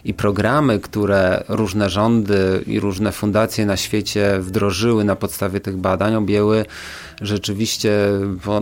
I 0.05 0.13
programy, 0.13 0.79
które 0.79 1.43
różne 1.49 1.89
rządy 1.89 2.63
i 2.67 2.79
różne 2.79 3.11
fundacje 3.11 3.65
na 3.65 3.77
świecie 3.77 4.39
wdrożyły 4.39 5.03
na 5.03 5.15
podstawie 5.15 5.59
tych 5.59 5.77
badań, 5.77 6.15
objęły 6.15 6.65
rzeczywiście 7.21 7.99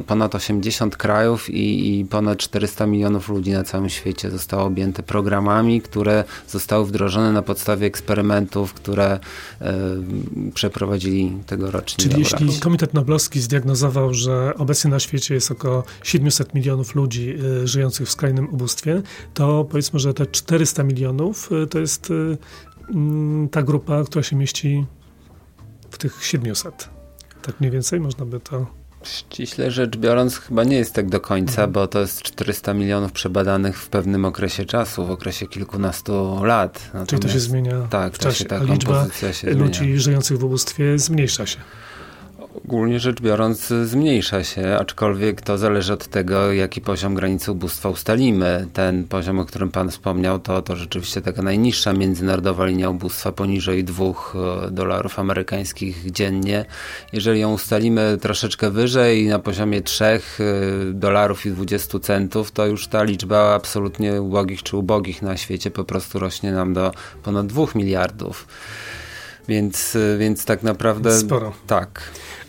ponad 0.08 0.36
80 0.36 0.98
krajów 0.98 1.50
i, 1.50 2.00
i, 2.00 2.06
ponad 2.06 2.38
400 2.38 2.86
milionów 2.86 3.30
ludzi 3.30 3.52
na 3.52 3.64
całym 3.64 3.90
świecie 3.90 4.32
zostało 4.32 4.64
objęte 4.64 5.04
programami, 5.04 5.82
które 5.82 6.24
zostały 6.48 6.86
wdrożone 6.86 7.32
na 7.32 7.42
podstawie 7.42 7.88
eksperymentów, 7.88 8.74
które 8.74 9.20
e, 9.62 9.78
przeprowadzili 10.54 11.38
tegoroczni 11.46 12.04
Czyli 12.04 12.20
jeśli 12.20 12.60
Komitet 12.60 12.94
Noblowski 12.94 13.40
zdiagnozował, 13.40 14.14
że 14.14 14.54
obecnie 14.58 14.92
na 14.92 15.00
świecie 15.00 15.34
jest 15.34 15.52
około 15.52 15.84
700 16.04 16.54
milionów 16.54 16.96
ludzi 16.96 17.36
e, 17.64 17.68
żyjących 17.68 18.08
w 18.08 18.12
skrajnym 18.12 18.50
ubóstwie, 18.54 19.02
to 19.34 19.66
powiedzmy, 19.70 20.00
że 20.00 20.14
te 20.14 20.26
400 20.26 20.84
milionów 20.84 21.50
e, 21.64 21.68
to 21.68 21.80
jest 21.80 22.14
ta 23.52 23.64
grupa, 23.64 24.04
która 24.04 24.24
się 24.24 24.36
mieści 24.36 24.86
w 25.92 25.98
tych 25.98 26.26
700. 26.26 26.97
Tak 27.48 27.60
mniej 27.60 27.72
więcej 27.72 28.00
można 28.00 28.25
by 28.25 28.39
to 28.39 28.66
Ściśle 29.04 29.72
rzecz 29.72 29.98
biorąc, 29.98 30.38
chyba 30.38 30.63
nie 30.63 30.77
jest 30.77 30.94
tak 30.94 31.10
do 31.10 31.20
końca, 31.20 31.51
mhm. 31.51 31.72
bo 31.72 31.88
to 31.88 32.00
jest 32.00 32.22
400 32.22 32.74
milionów 32.74 33.12
przebadanych 33.12 33.80
w 33.80 33.89
pewnym 33.89 34.25
okresie 34.25 34.66
czasu, 34.66 35.06
w 35.06 35.12
okresie 35.12 35.48
kilkunastu 35.48 36.44
lat. 36.44 36.82
Natomiast, 36.86 37.10
Czyli 37.10 37.22
to 37.22 37.27
się 37.27 37.39
zmienia 37.39 37.82
tak, 37.89 38.13
w 38.13 38.20
czasie, 38.20 38.46
ta 38.46 38.56
a 38.56 38.63
liczba 38.63 39.08
ludzi 39.44 40.00
żyjących 40.00 40.38
w 40.38 40.44
ubóstwie 40.44 41.00
zmniejsza 41.00 41.46
się. 41.46 41.58
Ogólnie 42.66 43.00
rzecz 43.00 43.22
biorąc 43.22 43.74
zmniejsza 43.84 44.44
się, 44.44 44.78
aczkolwiek 44.80 45.42
to 45.42 45.58
zależy 45.58 45.94
od 45.94 46.08
tego, 46.08 46.54
jaki 46.54 46.82
poziom 46.82 47.16
granicy 47.16 47.52
ubóstwa 47.52 47.90
ustalimy. 47.90 48.68
Ten 48.74 49.04
poziom, 49.04 49.40
o 49.40 49.46
którym 49.46 49.72
Pan 49.72 49.90
wspomniał, 49.90 50.40
to, 50.40 50.62
to 50.62 50.76
rzeczywiście 50.76 51.22
taka 51.22 51.42
najniższa 51.42 51.94
międzynarodowa 51.94 52.66
linia 52.66 52.90
ubóstwa 52.90 53.32
poniżej 53.32 53.84
2 53.84 54.06
e, 54.06 54.14
dolarów 54.72 55.20
amerykańskich 55.20 56.12
dziennie. 56.12 56.66
Jeżeli 57.14 57.40
ją 57.40 57.54
ustalimy 57.54 58.18
troszeczkę 58.22 58.72
wyżej, 58.72 59.28
na 59.28 59.40
poziomie 59.40 59.82
3 59.82 60.06
e, 60.06 60.20
dolarów 60.94 61.46
i 61.46 61.52
20 61.52 62.00
centów, 62.00 62.52
to 62.52 62.66
już 62.66 62.88
ta 62.88 63.04
liczba 63.04 63.54
absolutnie 63.56 64.22
ubogich 64.22 64.64
czy 64.64 64.78
ubogich 64.78 65.22
na 65.22 65.38
świecie 65.38 65.72
po 65.72 65.84
prostu 65.84 66.20
rośnie 66.20 66.52
nam 66.52 66.74
do 66.74 66.92
ponad 67.24 67.48
2 67.48 67.66
miliardów. 67.76 68.48
Więc, 69.48 69.96
e, 69.96 70.18
więc 70.18 70.46
tak 70.46 70.64
naprawdę. 70.64 71.20
Sporo. 71.20 71.54
Tak. 71.68 72.02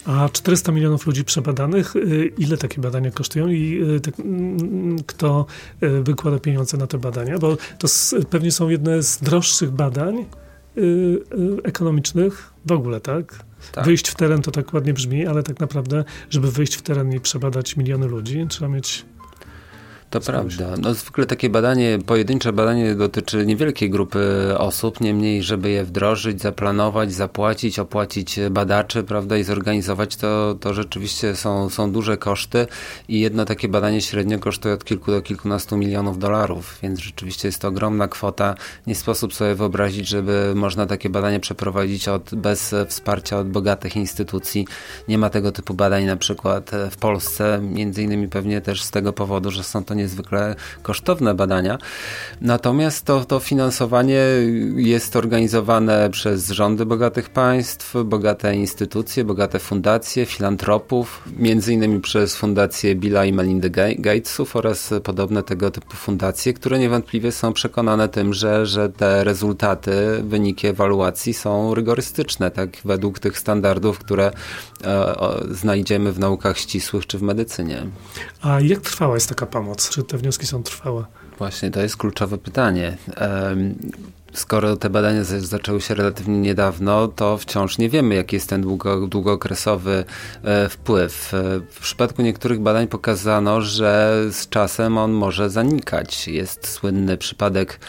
A 0.08 0.28
400 0.28 0.72
milionów 0.72 1.06
ludzi 1.06 1.24
przebadanych, 1.24 1.96
y, 1.96 2.32
ile 2.38 2.56
takie 2.56 2.80
badania 2.80 3.10
kosztują 3.10 3.48
i 3.48 3.82
y, 3.96 4.00
te, 4.00 4.22
mm, 4.22 4.96
kto 5.06 5.46
y, 5.82 6.02
wykłada 6.02 6.38
pieniądze 6.38 6.76
na 6.76 6.86
te 6.86 6.98
badania? 6.98 7.38
Bo 7.38 7.56
to 7.78 7.88
pewnie 8.30 8.52
są 8.52 8.68
jedne 8.68 9.02
z 9.02 9.18
droższych 9.18 9.70
badań 9.70 10.26
ekonomicznych 11.64 12.52
w 12.66 12.72
ogóle, 12.72 13.00
tak? 13.00 13.44
tak? 13.72 13.84
Wyjść 13.84 14.08
w 14.08 14.14
teren 14.14 14.42
to 14.42 14.50
tak 14.50 14.74
ładnie 14.74 14.94
brzmi, 14.94 15.26
ale 15.26 15.42
tak 15.42 15.60
naprawdę, 15.60 16.04
żeby 16.30 16.50
wyjść 16.50 16.74
w 16.74 16.82
teren 16.82 17.12
i 17.12 17.20
przebadać 17.20 17.76
miliony 17.76 18.06
ludzi, 18.06 18.46
trzeba 18.48 18.68
mieć 18.68 19.04
to 20.10 20.20
prawda. 20.20 20.74
No, 20.80 20.94
zwykle 20.94 21.26
takie 21.26 21.50
badanie, 21.50 21.98
pojedyncze 22.06 22.52
badanie 22.52 22.94
dotyczy 22.94 23.46
niewielkiej 23.46 23.90
grupy 23.90 24.54
osób, 24.58 25.00
niemniej, 25.00 25.42
żeby 25.42 25.70
je 25.70 25.84
wdrożyć, 25.84 26.40
zaplanować, 26.40 27.12
zapłacić, 27.12 27.78
opłacić 27.78 28.40
badaczy, 28.50 29.02
prawda, 29.02 29.36
i 29.36 29.44
zorganizować, 29.44 30.16
to, 30.16 30.56
to 30.60 30.74
rzeczywiście 30.74 31.36
są, 31.36 31.68
są 31.68 31.92
duże 31.92 32.16
koszty 32.16 32.66
i 33.08 33.20
jedno 33.20 33.44
takie 33.44 33.68
badanie 33.68 34.00
średnio 34.00 34.38
kosztuje 34.38 34.74
od 34.74 34.84
kilku 34.84 35.10
do 35.10 35.22
kilkunastu 35.22 35.76
milionów 35.76 36.18
dolarów, 36.18 36.78
więc 36.82 36.98
rzeczywiście 37.00 37.48
jest 37.48 37.60
to 37.60 37.68
ogromna 37.68 38.08
kwota. 38.08 38.54
Nie 38.86 38.94
sposób 38.94 39.34
sobie 39.34 39.54
wyobrazić, 39.54 40.08
żeby 40.08 40.52
można 40.54 40.86
takie 40.86 41.10
badanie 41.10 41.40
przeprowadzić 41.40 42.08
od, 42.08 42.34
bez 42.34 42.74
wsparcia 42.88 43.38
od 43.38 43.48
bogatych 43.48 43.96
instytucji. 43.96 44.66
Nie 45.08 45.18
ma 45.18 45.30
tego 45.30 45.52
typu 45.52 45.74
badań 45.74 46.04
na 46.04 46.16
przykład 46.16 46.70
w 46.90 46.96
Polsce, 46.96 47.60
między 47.62 48.02
innymi 48.02 48.28
pewnie 48.28 48.60
też 48.60 48.82
z 48.82 48.90
tego 48.90 49.12
powodu, 49.12 49.50
że 49.50 49.64
są 49.64 49.84
to 49.84 49.94
niezwykle 49.98 50.54
kosztowne 50.82 51.34
badania. 51.34 51.78
Natomiast 52.40 53.04
to, 53.04 53.24
to 53.24 53.40
finansowanie 53.40 54.22
jest 54.76 55.16
organizowane 55.16 56.10
przez 56.10 56.50
rządy 56.50 56.86
bogatych 56.86 57.30
państw, 57.30 57.94
bogate 58.04 58.54
instytucje, 58.54 59.24
bogate 59.24 59.58
fundacje, 59.58 60.26
filantropów, 60.26 61.22
między 61.38 61.72
innymi 61.72 62.00
przez 62.00 62.36
fundację 62.36 62.94
Billa 62.94 63.24
i 63.24 63.32
Melinda 63.32 63.68
Gatesów 63.98 64.56
oraz 64.56 64.94
podobne 65.04 65.42
tego 65.42 65.70
typu 65.70 65.96
fundacje, 65.96 66.52
które 66.52 66.78
niewątpliwie 66.78 67.32
są 67.32 67.52
przekonane 67.52 68.08
tym, 68.08 68.34
że, 68.34 68.66
że 68.66 68.88
te 68.88 69.24
rezultaty, 69.24 69.92
wyniki 70.22 70.66
ewaluacji 70.66 71.34
są 71.34 71.74
rygorystyczne, 71.74 72.50
tak 72.50 72.70
według 72.84 73.18
tych 73.18 73.38
standardów, 73.38 73.98
które 73.98 74.30
e, 74.84 75.14
znajdziemy 75.50 76.12
w 76.12 76.18
naukach 76.18 76.58
ścisłych 76.58 77.06
czy 77.06 77.18
w 77.18 77.22
medycynie. 77.22 77.86
A 78.42 78.60
jak 78.60 78.80
trwała 78.80 79.14
jest 79.14 79.28
taka 79.28 79.46
pomoc? 79.46 79.87
Czy 79.90 80.02
te 80.02 80.18
wnioski 80.18 80.46
są 80.46 80.62
trwałe? 80.62 81.04
Właśnie, 81.38 81.70
to 81.70 81.80
jest 81.80 81.96
kluczowe 81.96 82.38
pytanie 82.38 82.96
skoro 84.32 84.76
te 84.76 84.90
badania 84.90 85.24
zaczęły 85.24 85.80
się 85.80 85.94
relatywnie 85.94 86.38
niedawno, 86.38 87.08
to 87.08 87.38
wciąż 87.38 87.78
nie 87.78 87.88
wiemy, 87.88 88.14
jaki 88.14 88.36
jest 88.36 88.48
ten 88.48 88.62
długo, 88.62 89.06
długookresowy 89.06 90.04
e, 90.42 90.68
wpływ. 90.68 91.34
E, 91.34 91.60
w 91.70 91.80
przypadku 91.80 92.22
niektórych 92.22 92.60
badań 92.60 92.86
pokazano, 92.86 93.60
że 93.60 94.22
z 94.30 94.48
czasem 94.48 94.98
on 94.98 95.12
może 95.12 95.50
zanikać. 95.50 96.28
Jest 96.28 96.68
słynny 96.68 97.16
przypadek 97.16 97.80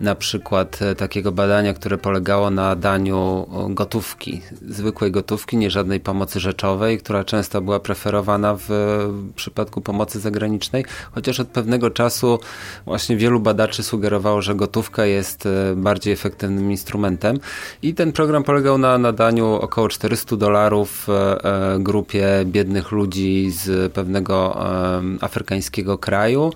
na 0.00 0.14
przykład 0.14 0.82
e, 0.82 0.94
takiego 0.94 1.32
badania, 1.32 1.74
które 1.74 1.98
polegało 1.98 2.50
na 2.50 2.76
daniu 2.76 3.48
gotówki, 3.70 4.42
zwykłej 4.68 5.10
gotówki, 5.10 5.56
nie 5.56 5.70
żadnej 5.70 6.00
pomocy 6.00 6.40
rzeczowej, 6.40 6.98
która 6.98 7.24
często 7.24 7.60
była 7.60 7.80
preferowana 7.80 8.56
w 8.58 8.68
przypadku 9.36 9.80
pomocy 9.80 10.20
zagranicznej, 10.20 10.84
chociaż 11.12 11.40
od 11.40 11.48
pewnego 11.48 11.90
czasu 11.90 12.38
właśnie 12.84 13.16
wielu 13.16 13.40
badaczy 13.40 13.82
sugerowało, 13.82 14.42
że 14.42 14.54
gotówka 14.54 15.04
jest 15.04 15.48
bardziej 15.88 16.12
efektywnym 16.12 16.70
instrumentem. 16.70 17.38
I 17.82 17.94
ten 17.94 18.12
program 18.12 18.44
polegał 18.44 18.78
na 18.78 18.98
nadaniu 18.98 19.46
około 19.46 19.88
400 19.88 20.36
dolarów 20.36 21.08
e, 21.08 21.12
e, 21.12 21.78
grupie 21.78 22.28
biednych 22.44 22.92
ludzi 22.92 23.50
z 23.50 23.92
pewnego 23.92 24.36
e, 24.60 25.02
afrykańskiego 25.20 25.98
kraju 25.98 26.52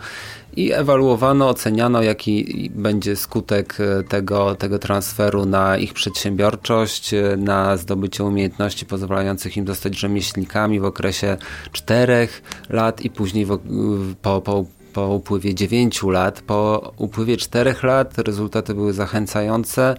i 0.57 0.73
ewaluowano, 0.73 1.49
oceniano, 1.49 2.03
jaki 2.03 2.71
będzie 2.75 3.17
skutek 3.17 3.79
tego, 4.09 4.55
tego 4.55 4.79
transferu 4.79 5.47
na 5.47 5.77
ich 5.77 5.93
przedsiębiorczość, 5.93 7.15
na 7.37 7.77
zdobycie 7.77 8.25
umiejętności 8.25 8.87
pozwalających 8.87 9.57
im 9.57 9.67
zostać 9.67 9.99
rzemieślnikami 9.99 10.81
w 10.81 10.85
okresie 10.85 11.37
czterech 11.73 12.43
lat 12.71 13.05
i 13.05 13.11
później 13.11 13.47
w, 13.47 13.59
po, 14.23 14.41
po 14.41 14.65
po 14.93 15.09
upływie 15.09 15.55
9 15.55 16.03
lat. 16.03 16.41
Po 16.41 16.93
upływie 16.97 17.37
4 17.37 17.75
lat 17.83 18.19
rezultaty 18.19 18.75
były 18.75 18.93
zachęcające 18.93 19.95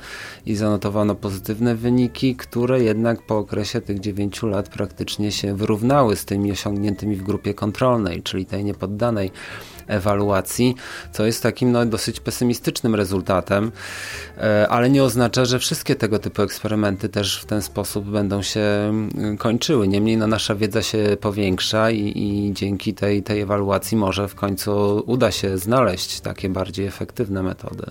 i 0.45 0.55
zanotowano 0.55 1.15
pozytywne 1.15 1.75
wyniki, 1.75 2.35
które 2.35 2.83
jednak 2.83 3.21
po 3.21 3.38
okresie 3.38 3.81
tych 3.81 4.00
9 4.00 4.43
lat 4.43 4.69
praktycznie 4.69 5.31
się 5.31 5.55
wyrównały 5.55 6.15
z 6.15 6.25
tymi 6.25 6.51
osiągniętymi 6.51 7.15
w 7.15 7.23
grupie 7.23 7.53
kontrolnej, 7.53 8.23
czyli 8.23 8.45
tej 8.45 8.63
niepoddanej 8.63 9.31
ewaluacji, 9.87 10.75
co 11.11 11.25
jest 11.25 11.43
takim 11.43 11.71
no, 11.71 11.85
dosyć 11.85 12.19
pesymistycznym 12.19 12.95
rezultatem, 12.95 13.71
e, 14.37 14.67
ale 14.69 14.89
nie 14.89 15.03
oznacza, 15.03 15.45
że 15.45 15.59
wszystkie 15.59 15.95
tego 15.95 16.19
typu 16.19 16.41
eksperymenty 16.41 17.09
też 17.09 17.41
w 17.41 17.45
ten 17.45 17.61
sposób 17.61 18.05
będą 18.05 18.41
się 18.41 18.61
mm, 18.61 19.37
kończyły. 19.37 19.87
Niemniej 19.87 20.17
no, 20.17 20.27
nasza 20.27 20.55
wiedza 20.55 20.81
się 20.81 21.17
powiększa 21.21 21.91
i, 21.91 22.13
i 22.15 22.53
dzięki 22.53 22.93
tej, 22.93 23.23
tej 23.23 23.41
ewaluacji 23.41 23.97
może 23.97 24.27
w 24.27 24.35
końcu 24.35 25.03
uda 25.05 25.31
się 25.31 25.57
znaleźć 25.57 26.21
takie 26.21 26.49
bardziej 26.49 26.85
efektywne 26.85 27.43
metody. 27.43 27.85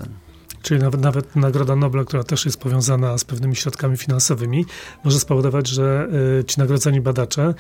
Czyli 0.63 0.81
nawet, 0.81 1.01
nawet 1.01 1.37
Nagroda 1.37 1.77
Nobla, 1.77 2.05
która 2.05 2.25
też 2.25 2.45
jest 2.45 2.61
powiązana 2.61 3.19
z 3.19 3.25
pewnymi 3.25 3.57
środkami 3.57 3.97
finansowymi, 3.97 4.67
może 5.05 5.21
spowodować, 5.21 5.69
że 5.69 6.09
y, 6.41 6.45
ci 6.45 6.61
nagrodzeni 6.61 7.01
badacze 7.01 7.55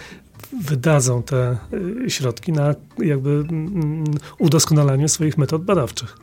wydadzą 0.62 1.23
te 1.23 1.56
y, 2.06 2.11
środki 2.11 2.52
na 2.52 2.75
jakby 2.99 3.30
mm, 3.30 4.04
udoskonalanie 4.38 5.09
swoich 5.09 5.38
metod 5.38 5.64
badawczych. 5.64 6.16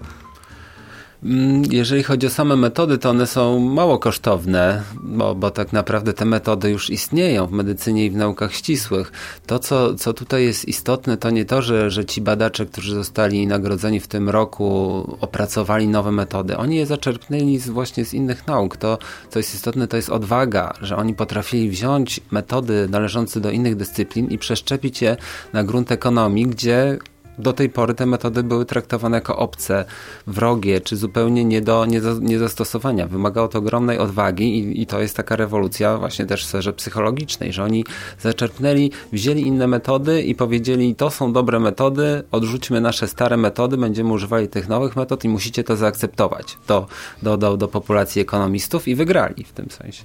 Mm, 1.23 1.63
jeżeli 1.71 2.03
chodzi 2.03 2.27
o 2.27 2.29
same 2.29 2.55
metody, 2.55 2.97
to 2.97 3.09
one 3.09 3.27
są 3.27 3.59
mało 3.59 3.99
kosztowne, 3.99 4.83
bo, 5.03 5.35
bo 5.35 5.51
tak 5.51 5.73
naprawdę 5.73 6.13
te 6.13 6.25
metody 6.25 6.69
już 6.69 6.89
istnieją 6.89 7.47
w 7.47 7.51
medycynie 7.51 8.05
i 8.05 8.11
w 8.11 8.15
naukach 8.15 8.53
ścisłych. 8.53 9.11
To, 9.45 9.59
co, 9.59 9.95
co 9.95 10.13
tutaj 10.13 10.43
jest 10.43 10.67
istotne, 10.67 11.17
to 11.17 11.29
nie 11.29 11.45
to, 11.45 11.61
że, 11.61 11.91
że 11.91 12.05
ci 12.05 12.21
badacze, 12.21 12.65
którzy 12.65 12.95
zostali 12.95 13.47
nagrodzeni 13.47 13.99
w 13.99 14.07
tym 14.07 14.29
roku, 14.29 15.17
opracowali 15.21 15.87
nowe 15.87 16.11
metody. 16.11 16.57
Oni 16.57 16.75
je 16.75 16.85
zaczerpnęli 16.85 17.57
z, 17.57 17.69
właśnie 17.69 18.05
z 18.05 18.13
innych 18.13 18.47
nauk. 18.47 18.77
To, 18.77 18.97
co 19.29 19.39
jest 19.39 19.55
istotne, 19.55 19.87
to 19.87 19.97
jest 19.97 20.09
odwaga, 20.09 20.73
że 20.81 20.97
oni 20.97 21.13
potrafili 21.13 21.69
wziąć 21.69 22.19
metody 22.31 22.87
należące 22.89 23.39
do 23.39 23.51
innych 23.51 23.75
dyscyplin 23.75 24.27
i 24.27 24.37
przeszczepić 24.37 25.01
je 25.01 25.17
na 25.53 25.63
grunt 25.63 25.91
ekonomii, 25.91 26.47
gdzie 26.47 26.99
do 27.39 27.53
tej 27.53 27.69
pory 27.69 27.93
te 27.93 28.05
metody 28.05 28.43
były 28.43 28.65
traktowane 28.65 29.17
jako 29.17 29.37
obce, 29.37 29.85
wrogie, 30.27 30.81
czy 30.81 30.97
zupełnie 30.97 31.45
nie 31.45 31.61
do, 31.61 31.85
nie 31.85 32.01
do 32.01 32.19
nie 32.19 32.39
zastosowania. 32.39 33.07
Wymagało 33.07 33.47
to 33.47 33.59
ogromnej 33.59 33.97
odwagi 33.97 34.59
i, 34.59 34.81
i 34.81 34.85
to 34.85 35.01
jest 35.01 35.15
taka 35.15 35.35
rewolucja 35.35 35.97
właśnie 35.97 36.25
też 36.25 36.45
w 36.45 36.47
sferze 36.47 36.73
psychologicznej, 36.73 37.53
że 37.53 37.63
oni 37.63 37.85
zaczerpnęli, 38.19 38.91
wzięli 39.13 39.41
inne 39.41 39.67
metody 39.67 40.21
i 40.21 40.35
powiedzieli, 40.35 40.95
to 40.95 41.09
są 41.09 41.33
dobre 41.33 41.59
metody, 41.59 42.23
odrzućmy 42.31 42.81
nasze 42.81 43.07
stare 43.07 43.37
metody, 43.37 43.77
będziemy 43.77 44.13
używali 44.13 44.47
tych 44.47 44.69
nowych 44.69 44.95
metod 44.95 45.25
i 45.25 45.29
musicie 45.29 45.63
to 45.63 45.75
zaakceptować 45.75 46.57
do, 46.67 46.87
do, 47.23 47.37
do, 47.37 47.57
do 47.57 47.67
populacji 47.67 48.21
ekonomistów 48.21 48.87
i 48.87 48.95
wygrali 48.95 49.43
w 49.43 49.51
tym 49.51 49.69
sensie. 49.71 50.03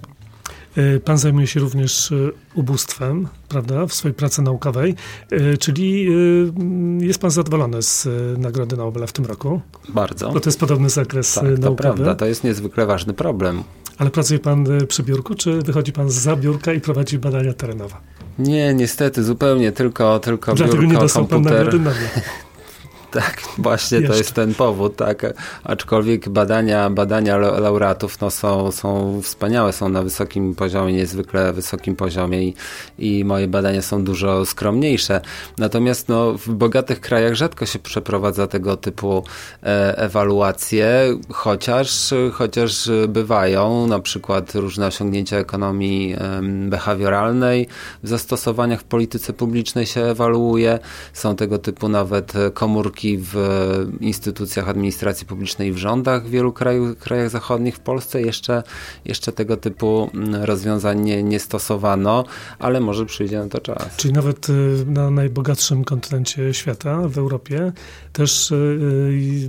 E, 0.76 1.00
pan 1.00 1.18
zajmuje 1.18 1.46
się 1.46 1.60
również 1.60 2.12
e, 2.12 2.14
ubóstwem, 2.54 3.28
prawda, 3.48 3.86
w 3.86 3.94
swojej 3.94 4.14
pracy 4.14 4.42
naukowej, 4.42 4.94
e, 5.30 5.56
czyli 5.56 6.08
jest 7.00 7.20
pan 7.20 7.30
zadowolony 7.30 7.82
z 7.82 8.08
Nagrody 8.38 8.76
Nobla 8.76 9.06
w 9.06 9.12
tym 9.12 9.24
roku? 9.24 9.60
Bardzo. 9.88 10.30
Bo 10.30 10.40
to 10.40 10.48
jest 10.48 10.60
podobny 10.60 10.90
zakres 10.90 11.34
tak, 11.34 11.44
naukowy. 11.44 11.66
to 11.66 11.74
prawda, 11.74 12.14
to 12.14 12.26
jest 12.26 12.44
niezwykle 12.44 12.86
ważny 12.86 13.14
problem. 13.14 13.62
Ale 13.98 14.10
pracuje 14.10 14.40
pan 14.40 14.66
przy 14.88 15.02
biurku, 15.02 15.34
czy 15.34 15.62
wychodzi 15.62 15.92
pan 15.92 16.10
za 16.10 16.36
biurka 16.36 16.72
i 16.72 16.80
prowadzi 16.80 17.18
badania 17.18 17.52
terenowe? 17.52 17.94
Nie, 18.38 18.74
niestety, 18.74 19.24
zupełnie 19.24 19.72
tylko, 19.72 20.18
tylko 20.18 20.54
Dlatego 20.54 20.78
biurko, 20.78 20.92
nie 20.94 21.00
dostał 21.00 21.26
komputer. 21.26 21.52
pan 21.52 21.64
Nagrody 21.64 21.78
Nobla. 21.78 22.08
Tak, 23.14 23.42
właśnie 23.58 23.98
Jeszcze. 23.98 24.12
to 24.12 24.18
jest 24.18 24.32
ten 24.32 24.54
powód, 24.54 24.96
tak. 24.96 25.22
Aczkolwiek 25.64 26.28
badania, 26.28 26.90
badania 26.90 27.36
laureatów 27.36 28.20
no, 28.20 28.30
są, 28.30 28.72
są 28.72 29.20
wspaniałe, 29.22 29.72
są 29.72 29.88
na 29.88 30.02
wysokim 30.02 30.54
poziomie, 30.54 30.92
niezwykle 30.92 31.52
wysokim 31.52 31.96
poziomie 31.96 32.42
i, 32.42 32.54
i 32.98 33.24
moje 33.24 33.48
badania 33.48 33.82
są 33.82 34.04
dużo 34.04 34.46
skromniejsze. 34.46 35.20
Natomiast 35.58 36.08
no, 36.08 36.32
w 36.32 36.48
bogatych 36.48 37.00
krajach 37.00 37.34
rzadko 37.34 37.66
się 37.66 37.78
przeprowadza 37.78 38.46
tego 38.46 38.76
typu 38.76 39.24
e, 39.62 39.98
ewaluacje, 39.98 41.18
chociaż, 41.32 42.14
chociaż 42.32 42.90
bywają 43.08 43.86
na 43.86 43.98
przykład 43.98 44.54
różne 44.54 44.86
osiągnięcia 44.86 45.36
ekonomii 45.36 46.14
e, 46.14 46.40
behawioralnej 46.68 47.68
w 48.02 48.08
zastosowaniach 48.08 48.80
w 48.80 48.84
polityce 48.84 49.32
publicznej 49.32 49.86
się 49.86 50.00
ewaluuje. 50.00 50.78
Są 51.12 51.36
tego 51.36 51.58
typu 51.58 51.88
nawet 51.88 52.32
komórki 52.54 53.03
w 53.18 53.36
instytucjach 54.00 54.68
administracji 54.68 55.26
publicznej 55.26 55.72
w 55.72 55.76
rządach 55.76 56.26
w 56.26 56.30
wielu 56.30 56.52
kraju, 56.52 56.96
krajach 56.96 57.30
zachodnich. 57.30 57.76
W 57.76 57.80
Polsce 57.80 58.22
jeszcze, 58.22 58.62
jeszcze 59.04 59.32
tego 59.32 59.56
typu 59.56 60.10
mm, 60.14 60.34
rozwiązań 60.34 61.00
nie, 61.00 61.22
nie 61.22 61.40
stosowano, 61.40 62.24
ale 62.58 62.80
może 62.80 63.06
przyjdzie 63.06 63.38
na 63.38 63.48
to 63.48 63.60
czas. 63.60 63.96
Czyli 63.96 64.14
nawet 64.14 64.50
y, 64.50 64.84
na 64.86 65.10
najbogatszym 65.10 65.84
kontynencie 65.84 66.54
świata, 66.54 67.08
w 67.08 67.18
Europie, 67.18 67.72
też 68.12 68.50
y, 68.50 69.48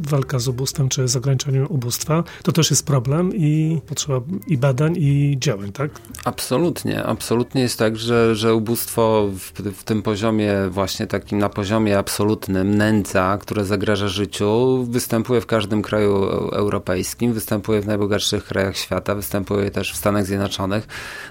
walka 0.00 0.38
z 0.38 0.48
ubóstwem 0.48 0.88
czy 0.88 1.08
z 1.08 1.16
ograniczeniem 1.16 1.66
ubóstwa, 1.68 2.24
to 2.42 2.52
też 2.52 2.70
jest 2.70 2.86
problem 2.86 3.34
i 3.34 3.80
potrzeba 3.86 4.20
i 4.46 4.58
badań, 4.58 4.96
i 4.96 5.36
działań, 5.40 5.72
tak? 5.72 5.90
Absolutnie. 6.24 7.04
Absolutnie 7.04 7.62
jest 7.62 7.78
tak, 7.78 7.96
że, 7.96 8.36
że 8.36 8.54
ubóstwo 8.54 9.28
w, 9.32 9.52
w 9.72 9.84
tym 9.84 10.02
poziomie, 10.02 10.54
właśnie 10.70 11.06
takim 11.06 11.38
na 11.38 11.48
poziomie 11.48 11.98
absolutnym, 11.98 12.78
nędza, 12.92 13.38
która 13.40 13.64
zagraża 13.64 14.08
życiu, 14.08 14.84
występuje 14.90 15.40
w 15.40 15.46
każdym 15.46 15.82
kraju 15.82 16.14
europejskim, 16.52 17.32
występuje 17.32 17.80
w 17.80 17.86
najbogatszych 17.86 18.44
krajach 18.44 18.76
świata, 18.76 19.14
występuje 19.14 19.70
też 19.70 19.92
w 19.92 19.96
Stanach 19.96 20.26
Zjednoczonych. 20.26 20.86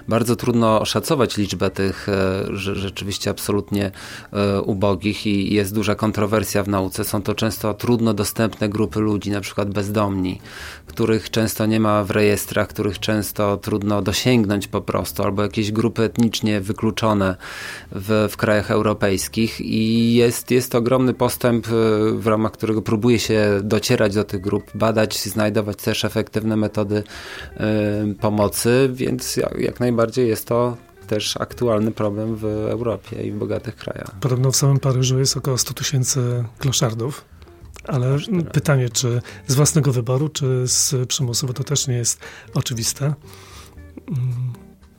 Bardzo 0.08 0.36
trudno 0.36 0.80
oszacować 0.80 1.36
liczbę 1.36 1.70
tych 1.70 2.08
e, 2.08 2.44
rzeczywiście 2.56 3.30
absolutnie 3.30 3.90
e, 4.32 4.62
ubogich 4.62 5.26
i 5.26 5.54
jest 5.54 5.74
duża 5.74 5.94
kontrowersja 5.94 6.62
w 6.62 6.68
nauce. 6.68 7.04
Są 7.04 7.22
to 7.22 7.34
często 7.34 7.74
trudno 7.74 8.14
dostępne 8.14 8.68
grupy 8.68 9.00
ludzi, 9.00 9.30
na 9.30 9.40
przykład 9.40 9.70
bezdomni, 9.70 10.40
których 10.86 11.30
często 11.30 11.66
nie 11.66 11.80
ma 11.80 12.04
w 12.04 12.10
rejestrach, 12.10 12.68
których 12.68 12.98
często 12.98 13.56
trudno 13.56 14.02
dosięgnąć 14.02 14.68
po 14.68 14.80
prostu, 14.80 15.22
albo 15.22 15.42
jakieś 15.42 15.72
grupy 15.72 16.02
etnicznie 16.02 16.60
wykluczone 16.60 17.36
w, 17.92 18.28
w 18.30 18.36
krajach 18.36 18.70
europejskich 18.70 19.60
i 19.60 20.14
jest, 20.14 20.50
jest 20.50 20.74
ogromny 20.74 21.14
postęp 21.14 21.37
postęp, 21.38 21.66
w 22.14 22.26
ramach 22.26 22.52
którego 22.52 22.82
próbuje 22.82 23.18
się 23.18 23.60
docierać 23.62 24.14
do 24.14 24.24
tych 24.24 24.40
grup, 24.40 24.70
badać, 24.74 25.24
znajdować 25.24 25.76
też 25.76 26.04
efektywne 26.04 26.56
metody 26.56 27.02
pomocy, 28.20 28.90
więc 28.92 29.36
jak 29.58 29.80
najbardziej 29.80 30.28
jest 30.28 30.46
to 30.46 30.76
też 31.06 31.36
aktualny 31.36 31.92
problem 31.92 32.36
w 32.36 32.44
Europie 32.44 33.22
i 33.22 33.32
w 33.32 33.38
bogatych 33.38 33.76
krajach. 33.76 34.10
Podobno 34.20 34.50
w 34.50 34.56
samym 34.56 34.78
Paryżu 34.78 35.18
jest 35.18 35.36
około 35.36 35.58
100 35.58 35.74
tysięcy 35.74 36.44
kloszardów. 36.58 37.24
Ale 37.84 38.16
pytanie, 38.52 38.88
czy 38.88 39.22
z 39.46 39.54
własnego 39.54 39.92
wyboru, 39.92 40.28
czy 40.28 40.62
z 40.66 41.08
przymusu, 41.08 41.46
bo 41.46 41.52
to 41.52 41.64
też 41.64 41.88
nie 41.88 41.96
jest 41.96 42.20
oczywiste. 42.54 43.14
Mm. 44.08 44.52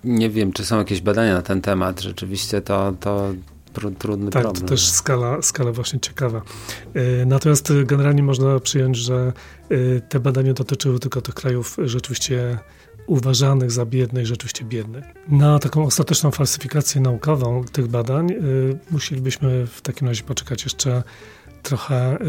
Nie 0.03 0.29
wiem, 0.29 0.53
czy 0.53 0.65
są 0.65 0.77
jakieś 0.77 1.01
badania 1.01 1.33
na 1.33 1.41
ten 1.41 1.61
temat. 1.61 2.01
Rzeczywiście 2.01 2.61
to, 2.61 2.93
to 2.99 3.33
trudny 3.79 4.31
tak, 4.31 4.43
problem. 4.43 4.53
Tak, 4.53 4.63
to 4.63 4.67
też 4.69 4.89
skala, 4.89 5.41
skala 5.41 5.71
właśnie 5.71 5.99
ciekawa. 5.99 6.41
E, 6.93 7.25
natomiast 7.25 7.73
generalnie 7.85 8.23
można 8.23 8.59
przyjąć, 8.59 8.97
że 8.97 9.33
e, 9.69 10.01
te 10.01 10.19
badania 10.19 10.53
dotyczyły 10.53 10.99
tylko 10.99 11.21
tych 11.21 11.35
krajów 11.35 11.77
rzeczywiście 11.83 12.57
uważanych 13.07 13.71
za 13.71 13.85
biednych, 13.85 14.25
rzeczywiście 14.25 14.65
biednych. 14.65 15.05
Na 15.27 15.59
taką 15.59 15.85
ostateczną 15.85 16.31
falsyfikację 16.31 17.01
naukową 17.01 17.63
tych 17.63 17.87
badań 17.87 18.33
musielibyśmy 18.91 19.67
w 19.67 19.81
takim 19.81 20.07
razie 20.07 20.23
poczekać 20.23 20.63
jeszcze 20.63 21.03
trochę, 21.69 22.21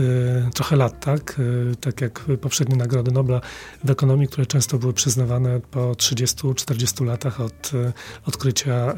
y, 0.49 0.51
trochę 0.55 0.77
lat, 0.77 1.05
tak? 1.05 1.39
Y, 1.39 1.77
tak 1.77 2.01
jak 2.01 2.25
poprzednie 2.41 2.77
nagrody 2.77 3.13
Nobla 3.13 3.41
w 3.85 3.91
ekonomii, 3.91 4.29
które 4.29 4.47
często 4.47 4.79
były 4.79 4.93
przyznawane 4.93 5.61
po 5.61 5.93
30-40 5.93 7.05
latach 7.07 7.41
od 7.41 7.75
y, 7.75 7.93
odkrycia 8.27 8.95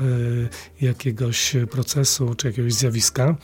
jakiegoś 0.80 1.56
procesu 1.70 2.34
czy 2.34 2.46
jakiegoś 2.46 2.74
zjawiska. 2.74 3.34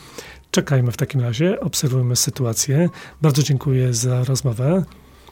Czekajmy 0.50 0.92
w 0.92 0.96
takim 0.96 1.20
razie, 1.20 1.60
obserwujmy 1.60 2.16
sytuację. 2.16 2.88
Bardzo 3.22 3.42
dziękuję 3.42 3.94
za 3.94 4.24
rozmowę. 4.24 4.84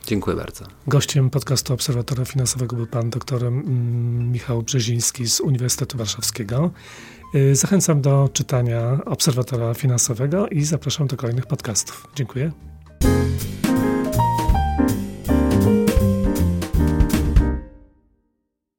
Dziękuję 0.07 0.37
bardzo. 0.37 0.65
Gościem 0.87 1.31
podcastu 1.31 1.75
Obserwatora 1.75 2.25
Finansowego 2.25 2.77
był 2.77 2.87
pan 2.87 3.11
doktor 3.11 3.45
mm, 3.45 4.33
Michał 4.33 4.63
Brzeziński 4.63 5.27
z 5.27 5.41
Uniwersytetu 5.41 5.99
Warszawskiego. 5.99 6.71
Y, 7.35 7.57
zachęcam 7.57 8.01
do 8.01 8.29
czytania 8.33 8.99
Obserwatora 9.05 9.75
Finansowego 9.75 10.49
i 10.49 10.63
zapraszam 10.63 11.07
do 11.07 11.17
kolejnych 11.17 11.47
podcastów. 11.47 12.07
Dziękuję. 12.15 12.53